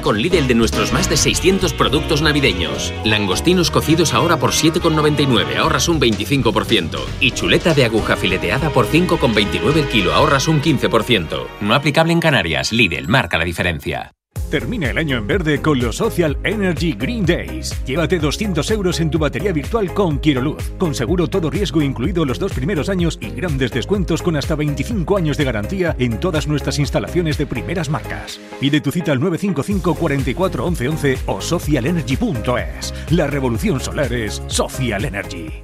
Con 0.00 0.22
Lidl 0.22 0.46
de 0.46 0.54
nuestros 0.54 0.92
más 0.92 1.10
de 1.10 1.16
600 1.16 1.74
productos 1.74 2.22
navideños. 2.22 2.94
Langostinos 3.04 3.72
cocidos 3.72 4.14
ahora 4.14 4.38
por 4.38 4.52
7,99, 4.52 5.56
ahorras 5.56 5.88
un 5.88 6.00
25%. 6.00 6.98
Y 7.20 7.32
chuleta 7.32 7.74
de 7.74 7.84
aguja 7.84 8.16
fileteada 8.16 8.70
por 8.70 8.86
5,29 8.86 9.76
el 9.76 9.88
kilo, 9.88 10.14
ahorras 10.14 10.46
un 10.46 10.62
15%. 10.62 11.46
No 11.60 11.74
aplicable 11.74 12.12
en 12.12 12.20
Canarias, 12.20 12.72
Lidl 12.72 13.08
marca 13.08 13.36
la 13.36 13.44
diferencia. 13.44 14.12
Termina 14.50 14.90
el 14.90 14.98
año 14.98 15.16
en 15.16 15.28
verde 15.28 15.62
con 15.62 15.78
los 15.78 15.96
Social 15.96 16.36
Energy 16.42 16.94
Green 16.94 17.24
Days. 17.24 17.72
Llévate 17.86 18.18
200 18.18 18.68
euros 18.72 18.98
en 18.98 19.08
tu 19.08 19.16
batería 19.16 19.52
virtual 19.52 19.94
con 19.94 20.18
Quiroluz, 20.18 20.72
con 20.76 20.92
seguro 20.92 21.28
todo 21.28 21.50
riesgo 21.50 21.80
incluido 21.80 22.24
los 22.24 22.40
dos 22.40 22.52
primeros 22.52 22.88
años 22.88 23.16
y 23.20 23.30
grandes 23.30 23.70
descuentos 23.70 24.22
con 24.22 24.36
hasta 24.36 24.56
25 24.56 25.16
años 25.16 25.36
de 25.36 25.44
garantía 25.44 25.94
en 26.00 26.18
todas 26.18 26.48
nuestras 26.48 26.80
instalaciones 26.80 27.38
de 27.38 27.46
primeras 27.46 27.88
marcas. 27.88 28.40
Pide 28.58 28.80
tu 28.80 28.90
cita 28.90 29.12
al 29.12 29.20
955 29.20 29.94
44 29.94 30.66
11 30.66 30.88
11 30.88 31.18
o 31.26 31.40
socialenergy.es. 31.40 32.92
La 33.10 33.28
revolución 33.28 33.78
solar 33.78 34.12
es 34.12 34.42
Social 34.48 35.04
Energy. 35.04 35.62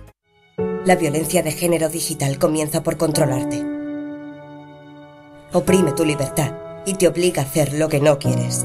La 0.84 0.94
violencia 0.94 1.42
de 1.42 1.50
género 1.50 1.88
digital 1.88 2.38
comienza 2.38 2.84
por 2.84 2.96
controlarte. 2.96 3.64
Oprime 5.52 5.90
tu 5.90 6.04
libertad 6.04 6.54
y 6.86 6.94
te 6.94 7.08
obliga 7.08 7.42
a 7.42 7.46
hacer 7.46 7.72
lo 7.72 7.88
que 7.88 7.98
no 7.98 8.20
quieres. 8.20 8.64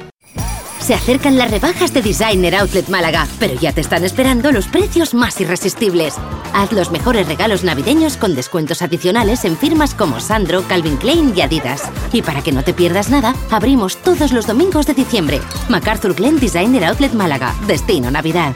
Se 0.91 0.95
acercan 0.95 1.37
las 1.37 1.49
rebajas 1.49 1.93
de 1.93 2.01
Designer 2.01 2.53
Outlet 2.53 2.89
Málaga, 2.89 3.25
pero 3.39 3.53
ya 3.53 3.71
te 3.71 3.79
están 3.79 4.03
esperando 4.03 4.51
los 4.51 4.67
precios 4.67 5.13
más 5.13 5.39
irresistibles. 5.39 6.15
Haz 6.53 6.73
los 6.73 6.91
mejores 6.91 7.29
regalos 7.29 7.63
navideños 7.63 8.17
con 8.17 8.35
descuentos 8.35 8.81
adicionales 8.81 9.45
en 9.45 9.55
firmas 9.55 9.95
como 9.95 10.19
Sandro, 10.19 10.63
Calvin 10.67 10.97
Klein 10.97 11.31
y 11.33 11.39
Adidas. 11.39 11.83
Y 12.11 12.21
para 12.21 12.41
que 12.41 12.51
no 12.51 12.65
te 12.65 12.73
pierdas 12.73 13.09
nada, 13.09 13.33
abrimos 13.51 13.95
todos 14.01 14.33
los 14.33 14.47
domingos 14.47 14.85
de 14.85 14.93
diciembre. 14.93 15.39
MacArthur 15.69 16.13
Glen 16.13 16.37
Designer 16.41 16.83
Outlet 16.83 17.13
Málaga, 17.13 17.55
destino 17.67 18.11
Navidad. 18.11 18.53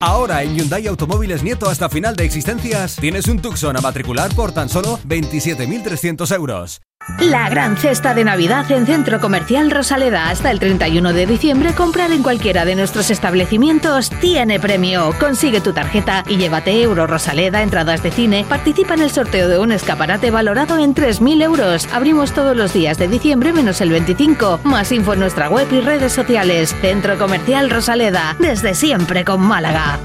Ahora 0.00 0.42
en 0.42 0.56
Hyundai 0.56 0.88
Automóviles 0.88 1.44
Nieto 1.44 1.70
hasta 1.70 1.88
final 1.88 2.16
de 2.16 2.24
existencias 2.24 2.96
tienes 2.96 3.28
un 3.28 3.40
Tucson 3.40 3.76
a 3.76 3.80
matricular 3.80 4.34
por 4.34 4.50
tan 4.50 4.68
solo 4.68 4.98
27.300 5.06 6.34
euros. 6.34 6.80
La 7.20 7.48
gran 7.48 7.76
cesta 7.76 8.14
de 8.14 8.22
Navidad 8.22 8.70
en 8.70 8.86
Centro 8.86 9.18
Comercial 9.18 9.70
Rosaleda 9.70 10.30
hasta 10.30 10.50
el 10.50 10.60
31 10.60 11.12
de 11.12 11.26
diciembre. 11.26 11.74
Comprar 11.74 12.12
en 12.12 12.22
cualquiera 12.22 12.64
de 12.64 12.76
nuestros 12.76 13.10
establecimientos 13.10 14.10
tiene 14.20 14.60
premio. 14.60 15.12
Consigue 15.18 15.60
tu 15.60 15.72
tarjeta 15.72 16.22
y 16.28 16.36
llévate 16.36 16.80
Euro 16.80 17.06
Rosaleda, 17.06 17.62
entradas 17.62 18.02
de 18.02 18.12
cine. 18.12 18.44
Participa 18.48 18.94
en 18.94 19.02
el 19.02 19.10
sorteo 19.10 19.48
de 19.48 19.58
un 19.58 19.72
escaparate 19.72 20.30
valorado 20.30 20.78
en 20.78 20.94
3.000 20.94 21.42
euros. 21.42 21.88
Abrimos 21.92 22.32
todos 22.32 22.56
los 22.56 22.72
días 22.72 22.98
de 22.98 23.08
diciembre 23.08 23.52
menos 23.52 23.80
el 23.80 23.90
25. 23.90 24.60
Más 24.64 24.92
info 24.92 25.14
en 25.14 25.20
nuestra 25.20 25.48
web 25.48 25.66
y 25.72 25.80
redes 25.80 26.12
sociales. 26.12 26.76
Centro 26.80 27.18
Comercial 27.18 27.70
Rosaleda. 27.70 28.36
Desde 28.38 28.74
siempre 28.74 29.24
con 29.24 29.40
Málaga. 29.40 29.98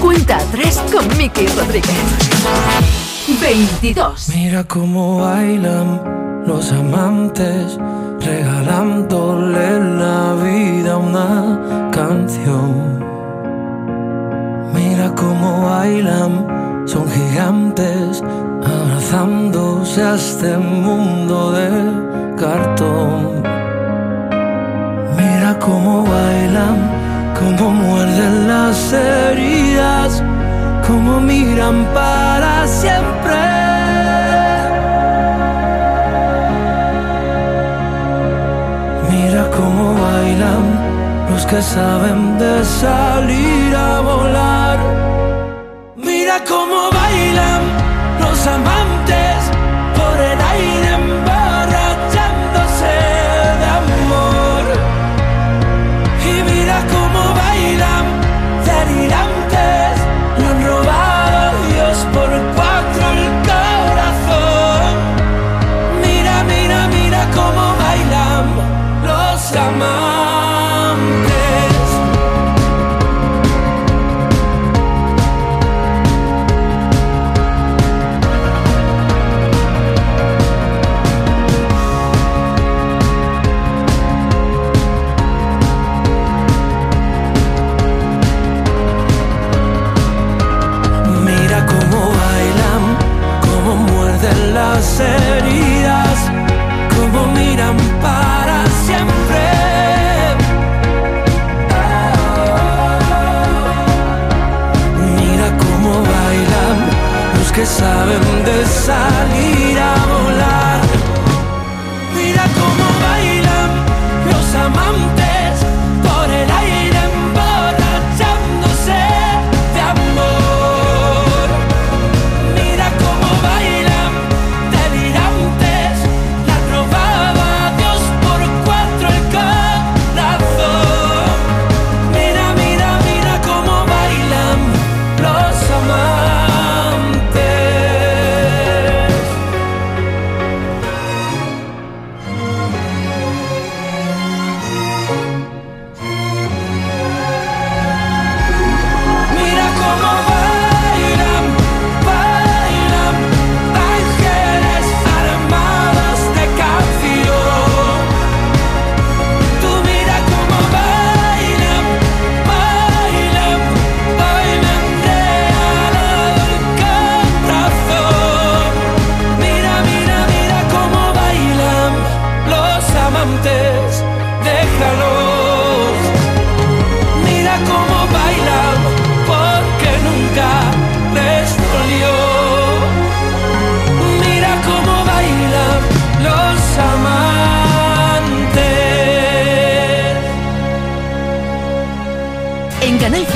Cuenta 0.00 0.38
atrás 0.38 0.82
con 0.90 1.06
Miki 1.18 1.46
Rodríguez. 1.48 1.92
22. 3.38 4.30
Mira 4.34 4.64
cómo 4.64 5.18
bailan 5.18 6.42
los 6.46 6.72
amantes, 6.72 7.78
regalándole 8.20 9.78
la 9.98 10.34
vida 10.42 10.94
a 10.94 10.96
una 10.96 11.90
canción. 11.92 13.04
Mira 14.72 15.14
cómo 15.14 15.66
bailan, 15.66 16.86
son 16.88 17.06
gigantes, 17.10 18.22
abrazándose 18.64 20.02
a 20.02 20.14
este 20.14 20.56
mundo 20.56 21.52
de 21.52 22.36
cartón. 22.38 23.42
Mira 25.14 25.58
cómo 25.58 26.04
bailan, 26.04 26.93
cómo 27.38 27.70
muerden 27.70 28.48
las 28.48 28.92
heridas 28.92 30.22
como 30.86 31.20
miran 31.20 31.84
para 31.92 32.66
siempre. 32.66 33.34
Mira 39.10 39.50
cómo 39.56 39.94
bailan 39.94 40.64
los 41.30 41.46
que 41.46 41.60
saben 41.62 42.38
de 42.38 42.64
salir 42.64 43.74
a 43.74 44.00
volar. 44.00 44.78
Mira 45.96 46.36
cómo 46.48 46.90
bailan 47.00 47.62
los 48.20 48.46
amantes 48.46 49.38
por 49.96 50.16
el 50.30 50.40
aire 50.54 50.83
los 69.54 70.33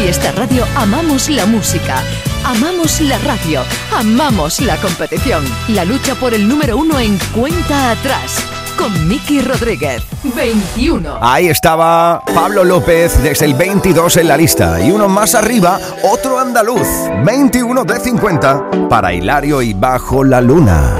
En 0.08 0.14
Canal 0.14 0.22
Fiesta 0.22 0.32
Radio 0.32 0.64
amamos 0.74 1.28
la 1.28 1.44
música, 1.44 2.02
amamos 2.42 3.00
la 3.02 3.18
radio, 3.18 3.60
amamos 3.94 4.60
la 4.60 4.76
competición. 4.78 5.44
La 5.68 5.84
lucha 5.84 6.14
por 6.14 6.32
el 6.32 6.48
número 6.48 6.78
uno 6.78 6.98
en 6.98 7.18
cuenta 7.34 7.90
atrás. 7.90 8.38
Con 8.78 9.06
Miki 9.06 9.42
Rodríguez. 9.42 10.02
21. 10.34 11.18
Ahí 11.20 11.48
estaba 11.48 12.22
Pablo 12.34 12.64
López 12.64 13.22
desde 13.22 13.44
el 13.44 13.52
22 13.54 14.16
en 14.16 14.28
la 14.28 14.38
lista 14.38 14.80
y 14.80 14.90
uno 14.90 15.08
más 15.08 15.34
arriba, 15.34 15.78
otro 16.02 16.38
andaluz, 16.38 16.88
21 17.24 17.84
de 17.84 18.00
50 18.00 18.88
para 18.88 19.12
Hilario 19.12 19.60
y 19.60 19.74
Bajo 19.74 20.24
la 20.24 20.40
Luna. 20.40 20.96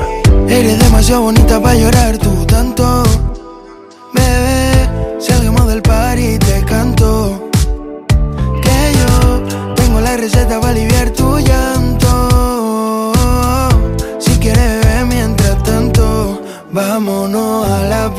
Eres 0.48 0.78
demasiado 0.80 1.22
bonita 1.22 1.59
para 1.62 1.76
llorar 1.76 2.18
tú 2.18 2.44
tanto. 2.44 3.04
Bebé, 4.12 5.18
salgamos 5.18 5.66
del 5.68 5.80
par 5.80 6.18
y 6.18 6.38
te 6.38 6.62
canto. 6.66 7.38
Receta 10.28 10.60
para 10.60 10.72
aliviar 10.72 11.10
tu 11.10 11.38
llanto. 11.38 13.12
Si 14.18 14.38
quieres 14.38 14.84
beber 14.84 15.06
mientras 15.06 15.62
tanto, 15.62 16.42
vámonos 16.70 17.66
a 17.66 17.84
la 17.84 18.14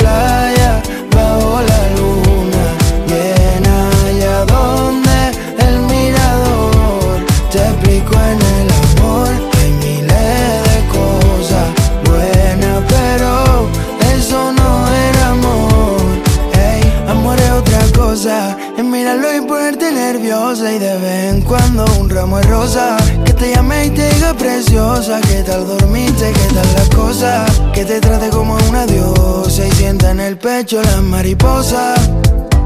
Que 22.70 23.34
te 23.34 23.52
llame 23.52 23.88
y 23.88 23.90
te 23.90 24.14
diga 24.14 24.32
preciosa. 24.36 25.20
¿Qué 25.22 25.42
tal 25.42 25.66
dormiste? 25.66 26.32
¿Qué 26.32 26.54
tal 26.54 26.68
la 26.76 26.96
cosa? 26.96 27.46
Que 27.74 27.84
te 27.84 28.00
trate 28.00 28.30
como 28.30 28.56
una 28.70 28.86
diosa. 28.86 29.66
Y 29.66 29.72
sienta 29.72 30.12
en 30.12 30.20
el 30.20 30.38
pecho 30.38 30.80
las 30.84 31.02
mariposas. 31.02 32.00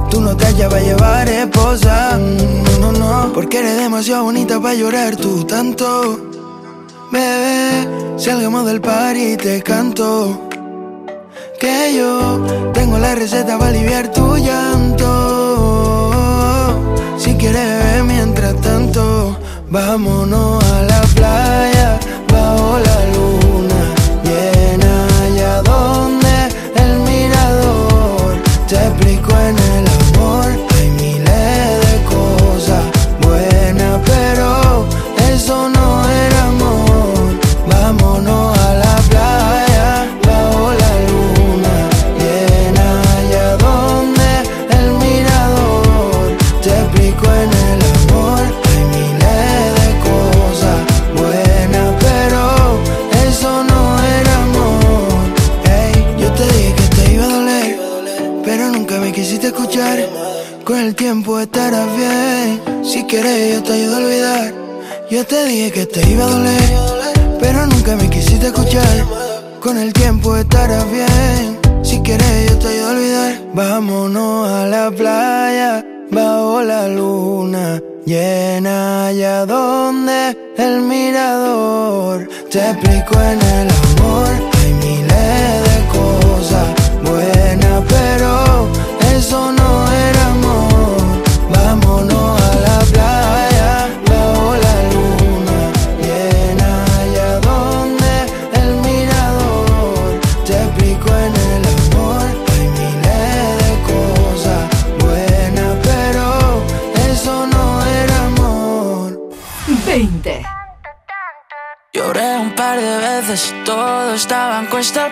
Tú 0.10 0.20
no 0.20 0.36
te 0.36 0.46
hallas 0.46 0.68
para 0.70 0.82
llevar 0.84 1.30
esposa. 1.30 2.20
Mm, 2.20 2.82
No, 2.82 2.92
no, 2.92 3.00
no. 3.00 3.32
Porque 3.34 3.60
eres 3.60 3.78
demasiado 3.78 4.26
bonita 4.26 4.60
para 4.60 4.74
llorar 4.76 5.16
tú 5.16 5.46
tanto. 5.46 6.20
Bebé, 7.10 7.88
salgamos 8.18 8.66
del 8.66 8.82
par 8.82 9.16
y 9.16 9.38
te 9.38 9.64
canto. 9.64 10.50
Que 11.62 11.94
yo 11.96 12.46
tengo 12.74 12.98
la 13.00 13.16
receta 13.16 13.58
para 13.58 13.70
aliviar 13.70 14.12
tu 14.12 14.36
llanto. 14.36 15.08
Si 17.18 17.36
quieres 17.36 17.66
beber 17.66 18.04
mientras 18.04 18.56
tanto, 18.60 19.38
vámonos 19.74 20.64
a 20.66 20.84
la 20.84 21.02
playa 21.16 22.00
bajo 22.32 22.78
la 22.78 22.98
luna 23.16 23.82
llena. 24.24 24.94
Allá 25.24 25.62
donde 25.64 26.36
el 26.76 27.00
mirador 27.00 28.36
te 28.68 28.76
explico 28.76 29.32
en 29.32 29.58
el 29.58 29.93
te 65.94 66.02
iba 66.10 66.43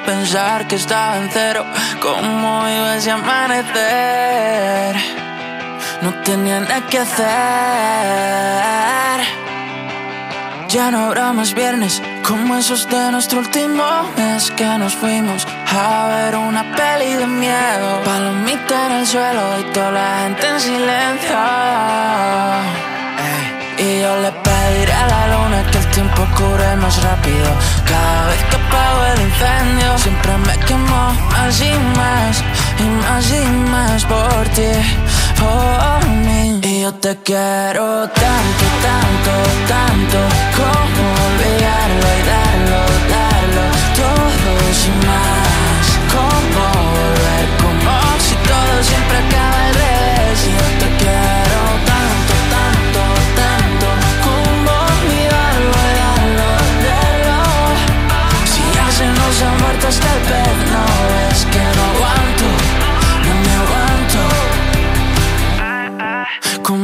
pensar 0.06 0.68
que 0.68 0.76
estaba 0.76 1.18
en 1.18 1.30
cero. 1.32 1.66
¿Cómo 2.02 2.68
iba 2.68 2.96
ese 2.96 3.12
amanecer? 3.12 4.96
No 6.02 6.14
tenía 6.24 6.60
nada 6.60 6.82
que 6.88 7.00
hacer. 7.00 7.22
Ya 10.70 10.90
no 10.90 11.06
habrá 11.06 11.34
más 11.34 11.54
viernes 11.54 12.02
como 12.26 12.56
esos 12.56 12.88
de 12.88 13.12
nuestro 13.12 13.40
último 13.40 13.84
mes 14.16 14.50
que 14.52 14.66
nos 14.78 14.96
fuimos 14.96 15.46
a 15.68 16.08
ver 16.08 16.38
una 16.38 16.64
peli 16.76 17.14
de 17.14 17.28
miedo. 17.28 18.02
Palomita 18.06 18.86
en 18.88 18.92
el 18.94 19.06
suelo 19.06 19.60
y 19.60 19.64
toda 19.74 19.92
la 19.92 20.22
gente 20.24 20.48
en 20.48 20.60
silencio. 20.60 21.38
Y 23.78 24.02
yo 24.02 24.16
le 24.22 24.32
pediré 24.32 24.94
a 24.94 25.08
la 25.08 25.28
luna 25.28 25.64
que 25.72 25.78
el 25.78 25.88
tiempo 25.88 26.26
cure 26.38 26.76
más 26.78 27.04
rápido. 27.04 27.50
Cada 27.86 28.28
vez 28.28 28.44
que 28.50 28.58
el 29.14 29.22
incendio, 29.22 29.98
siempre 29.98 30.38
me 30.38 30.58
quemo 30.66 31.14
más 31.32 31.62
y 31.62 31.74
más, 31.98 32.44
y 32.80 32.84
más 33.04 33.32
y 33.32 33.46
más 33.70 34.06
por 34.06 34.44
ti, 34.56 34.72
por 35.40 36.08
mí. 36.26 36.60
Y 36.64 36.82
yo 36.82 36.94
te 36.94 37.16
quiero 37.24 38.08
tanto, 38.10 38.66
tanto, 38.88 39.34
tanto, 39.68 40.20
como 40.58 41.04
olvidarlo 41.28 42.08
y 42.18 42.24
darlo, 42.34 42.80
darlo, 43.16 43.66
todo 44.00 44.74
sin 44.82 44.98
más. 45.08 45.51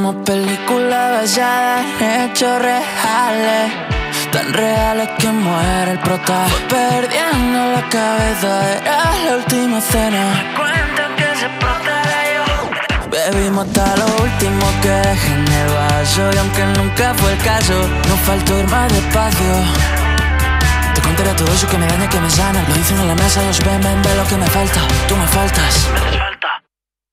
Como 0.08 0.24
película 0.24 1.20
basada 1.20 1.82
en 2.00 2.32
hechos 2.32 2.62
reales. 2.62 3.74
Tan 4.32 4.54
reales 4.54 5.10
que 5.20 5.28
muere 5.28 5.92
el 5.92 6.00
prota. 6.00 6.46
Perdiendo 6.70 7.60
la 7.76 7.84
cabeza 7.90 8.52
Era 8.80 9.04
la 9.26 9.36
última 9.36 9.82
cena. 9.82 10.24
Cuenta 10.56 11.04
que 11.18 11.28
se 11.36 11.50
yo 12.36 13.10
Bebimos 13.12 13.68
hasta 13.68 13.98
lo 13.98 14.06
último 14.24 14.66
que 14.82 14.92
dejé 14.92 15.34
en 15.34 15.46
el 15.46 15.70
vaso. 15.74 16.22
Y 16.32 16.38
aunque 16.38 16.64
nunca 16.80 17.14
fue 17.16 17.34
el 17.34 17.40
caso 17.40 17.74
No 18.08 18.16
faltó 18.28 18.58
ir 18.60 18.68
más 18.70 18.88
despacio. 18.94 19.54
Te 20.96 21.02
contaré 21.02 21.34
todo 21.34 21.52
eso 21.52 21.68
que 21.68 21.78
me 21.78 21.86
daña, 21.86 22.08
que 22.08 22.20
me 22.22 22.30
sana. 22.30 22.64
Lo 22.66 22.74
dicen 22.76 22.98
en 22.98 23.10
la 23.10 23.16
mesa, 23.16 23.44
los 23.44 23.60
ven, 23.60 23.82
ven, 23.82 24.02
ve 24.02 24.16
lo 24.16 24.26
que 24.26 24.38
me 24.38 24.48
falta. 24.48 24.80
Tú 25.10 25.18
me 25.18 25.28
faltas. 25.28 25.88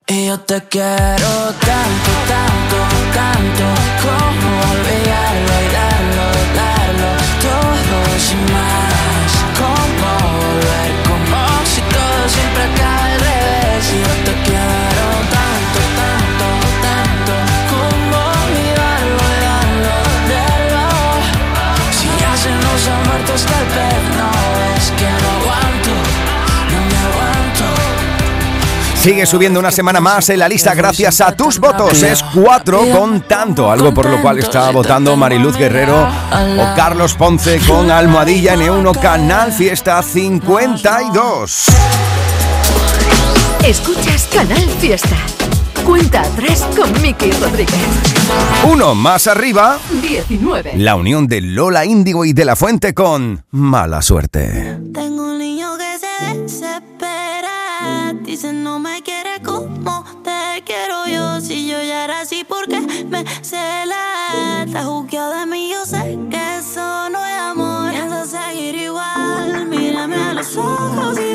Y 0.07 0.27
yo 0.27 0.39
te 0.39 0.63
quiero 0.69 1.29
tanto, 1.65 2.11
tanto, 2.29 2.77
tanto 3.15 3.65
Como 4.05 4.49
olvidarlo 4.75 5.55
y 5.65 5.69
darlo, 5.79 6.27
darlo 6.61 7.11
Todo 7.47 7.99
sin 8.27 8.43
más. 8.55 9.31
Como 9.61 10.11
volver, 10.43 10.91
como 11.09 11.41
si 11.73 11.81
todo 11.95 12.21
siempre 12.35 12.63
acaba 12.71 13.05
al 13.07 13.21
revés 13.27 13.85
Y 13.95 13.99
yo 14.05 14.13
te 14.27 14.35
quiero 14.47 15.07
tanto, 15.37 15.81
tanto, 16.01 16.47
tanto. 16.87 17.35
Como 17.73 18.17
olvidarlo 18.45 19.23
y 19.35 19.39
darlo, 19.49 19.95
darlo 20.33 20.87
Si 21.99 22.09
ya 22.21 22.33
se 22.43 22.51
nos 22.65 22.81
ha 22.89 22.97
muerto 23.09 23.33
pez 23.75 24.05
No 24.19 24.34
Sigue 29.05 29.27
subiendo 29.27 29.61
una 29.61 29.71
semana 29.71 30.01
más 30.01 30.31
en 30.31 30.39
la 30.39 30.49
lista 30.49 30.75
gracias 30.75 31.21
a 31.21 31.37
tus 31.37 31.59
votos. 31.59 32.03
Es 32.03 32.23
4 32.23 32.87
con 32.91 33.21
tanto, 33.29 33.71
algo 33.71 33.93
por 33.93 34.09
lo 34.09 34.23
cual 34.23 34.39
está 34.39 34.71
votando 34.71 35.15
Mariluz 35.15 35.59
Guerrero 35.59 36.09
o 36.33 36.75
Carlos 36.75 37.13
Ponce 37.13 37.61
con 37.69 37.91
Almohadilla 37.91 38.57
N1 38.57 38.99
Canal 38.99 39.53
Fiesta 39.53 40.03
52. 40.03 41.67
Escuchas 43.63 44.27
Canal 44.33 44.71
Fiesta. 44.81 45.17
Cuenta 45.85 46.23
atrás 46.23 46.67
con 46.75 46.91
Miki 47.03 47.31
Rodríguez. 47.33 47.77
Uno 48.73 48.95
más 48.95 49.27
arriba, 49.27 49.77
19. 50.01 50.79
la 50.79 50.97
unión 50.97 51.27
de 51.27 51.43
Lola 51.43 51.85
Índigo 51.85 52.25
y 52.25 52.33
de 52.33 52.47
la 52.47 52.57
Fuente 52.57 52.95
con 52.95 53.45
Mala 53.51 54.01
Suerte. 54.01 54.79
Está 63.55 64.85
juzgado 64.85 65.39
de 65.39 65.47
mí, 65.47 65.71
yo 65.71 65.85
sé 65.87 66.19
que 66.31 66.57
eso 66.59 67.09
no 67.11 67.25
es 67.25 67.39
amor. 67.39 67.91
Piensa 67.93 68.25
seguir 68.27 68.75
igual. 68.75 69.67
Mírame 69.67 70.17
a 70.17 70.35
los 70.35 70.57
ojos 70.57 71.19
y 71.19 71.34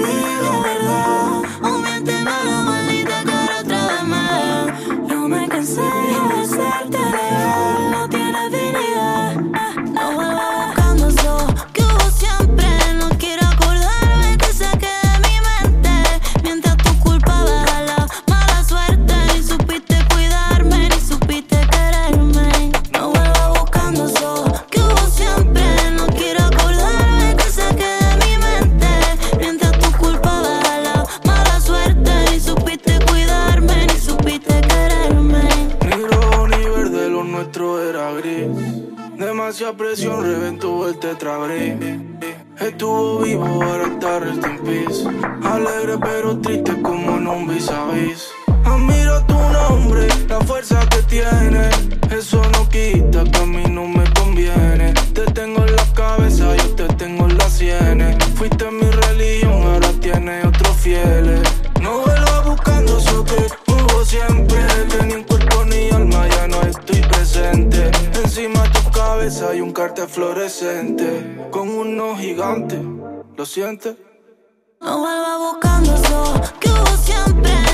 Estuvo 42.59 43.19
vivo, 43.19 43.45
ahora 43.63 43.87
está 43.87 44.19
rest 44.19 44.45
in 44.45 44.59
peace. 44.59 45.07
Alegre 45.43 45.97
pero 45.97 46.37
triste 46.39 46.79
como 46.83 47.17
en 47.17 47.27
un 47.27 47.47
vis 47.47 47.67
a 47.69 47.85
vis. 47.87 48.29
Admiro 48.63 49.25
tu 49.25 49.33
nombre, 49.33 50.07
la 50.27 50.39
fuerza 50.41 50.68
¿lo 73.35 73.45
sientes? 73.45 73.97
No 74.79 74.99
vuelvas 74.99 75.39
buscando 75.39 75.93
eso 75.93 76.41
que 76.61 76.69
hubo 76.69 76.97
siempre. 77.03 77.68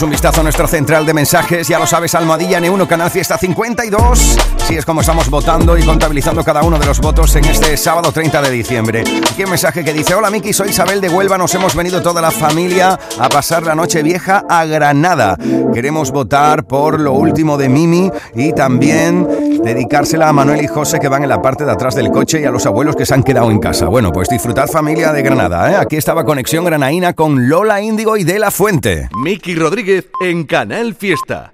Un 0.00 0.10
vistazo 0.10 0.42
a 0.42 0.44
nuestro 0.44 0.68
central 0.68 1.04
de 1.04 1.12
mensajes, 1.12 1.66
ya 1.66 1.76
lo 1.76 1.86
sabes, 1.86 2.14
Almohadilla 2.14 2.60
N1 2.60 2.86
Canal 2.86 3.10
Fiesta 3.10 3.36
52. 3.36 4.38
Así 4.62 4.76
es 4.76 4.84
como 4.84 5.00
estamos 5.00 5.28
votando 5.28 5.76
y 5.76 5.82
contabilizando 5.82 6.44
cada 6.44 6.62
uno 6.62 6.78
de 6.78 6.86
los 6.86 7.00
votos 7.00 7.34
en 7.34 7.44
este 7.46 7.76
sábado 7.76 8.12
30 8.12 8.42
de 8.42 8.50
diciembre. 8.50 9.00
Aquí 9.00 9.42
un 9.42 9.50
mensaje 9.50 9.82
que 9.82 9.92
dice, 9.92 10.14
hola 10.14 10.30
Miki, 10.30 10.52
soy 10.52 10.68
Isabel 10.68 11.00
de 11.00 11.08
Huelva, 11.08 11.36
nos 11.36 11.52
hemos 11.56 11.74
venido 11.74 12.00
toda 12.00 12.22
la 12.22 12.30
familia 12.30 12.96
a 13.18 13.28
pasar 13.28 13.64
la 13.64 13.74
noche 13.74 14.04
vieja 14.04 14.44
a 14.48 14.66
Granada. 14.66 15.36
Queremos 15.74 16.12
votar 16.12 16.64
por 16.64 17.00
lo 17.00 17.14
último 17.14 17.56
de 17.56 17.68
Mimi 17.68 18.08
y 18.36 18.52
también 18.52 19.26
dedicársela 19.62 20.28
a 20.28 20.32
Manuel 20.32 20.62
y 20.62 20.66
José 20.66 20.98
que 20.98 21.08
van 21.08 21.22
en 21.22 21.28
la 21.28 21.42
parte 21.42 21.64
de 21.64 21.72
atrás 21.72 21.94
del 21.94 22.10
coche 22.10 22.40
y 22.40 22.44
a 22.44 22.50
los 22.50 22.66
abuelos 22.66 22.96
que 22.96 23.06
se 23.06 23.14
han 23.14 23.22
quedado 23.22 23.50
en 23.50 23.58
casa. 23.58 23.86
Bueno, 23.86 24.12
pues 24.12 24.28
disfrutad 24.28 24.68
familia 24.68 25.12
de 25.12 25.22
Granada, 25.22 25.72
¿eh? 25.72 25.76
Aquí 25.76 25.96
estaba 25.96 26.24
Conexión 26.24 26.64
Granaína 26.64 27.12
con 27.12 27.48
Lola 27.48 27.80
Índigo 27.80 28.16
y 28.16 28.24
De 28.24 28.38
La 28.38 28.50
Fuente. 28.50 29.08
Miki 29.16 29.54
Rodríguez 29.54 30.06
en 30.22 30.44
Canal 30.44 30.94
Fiesta. 30.94 31.52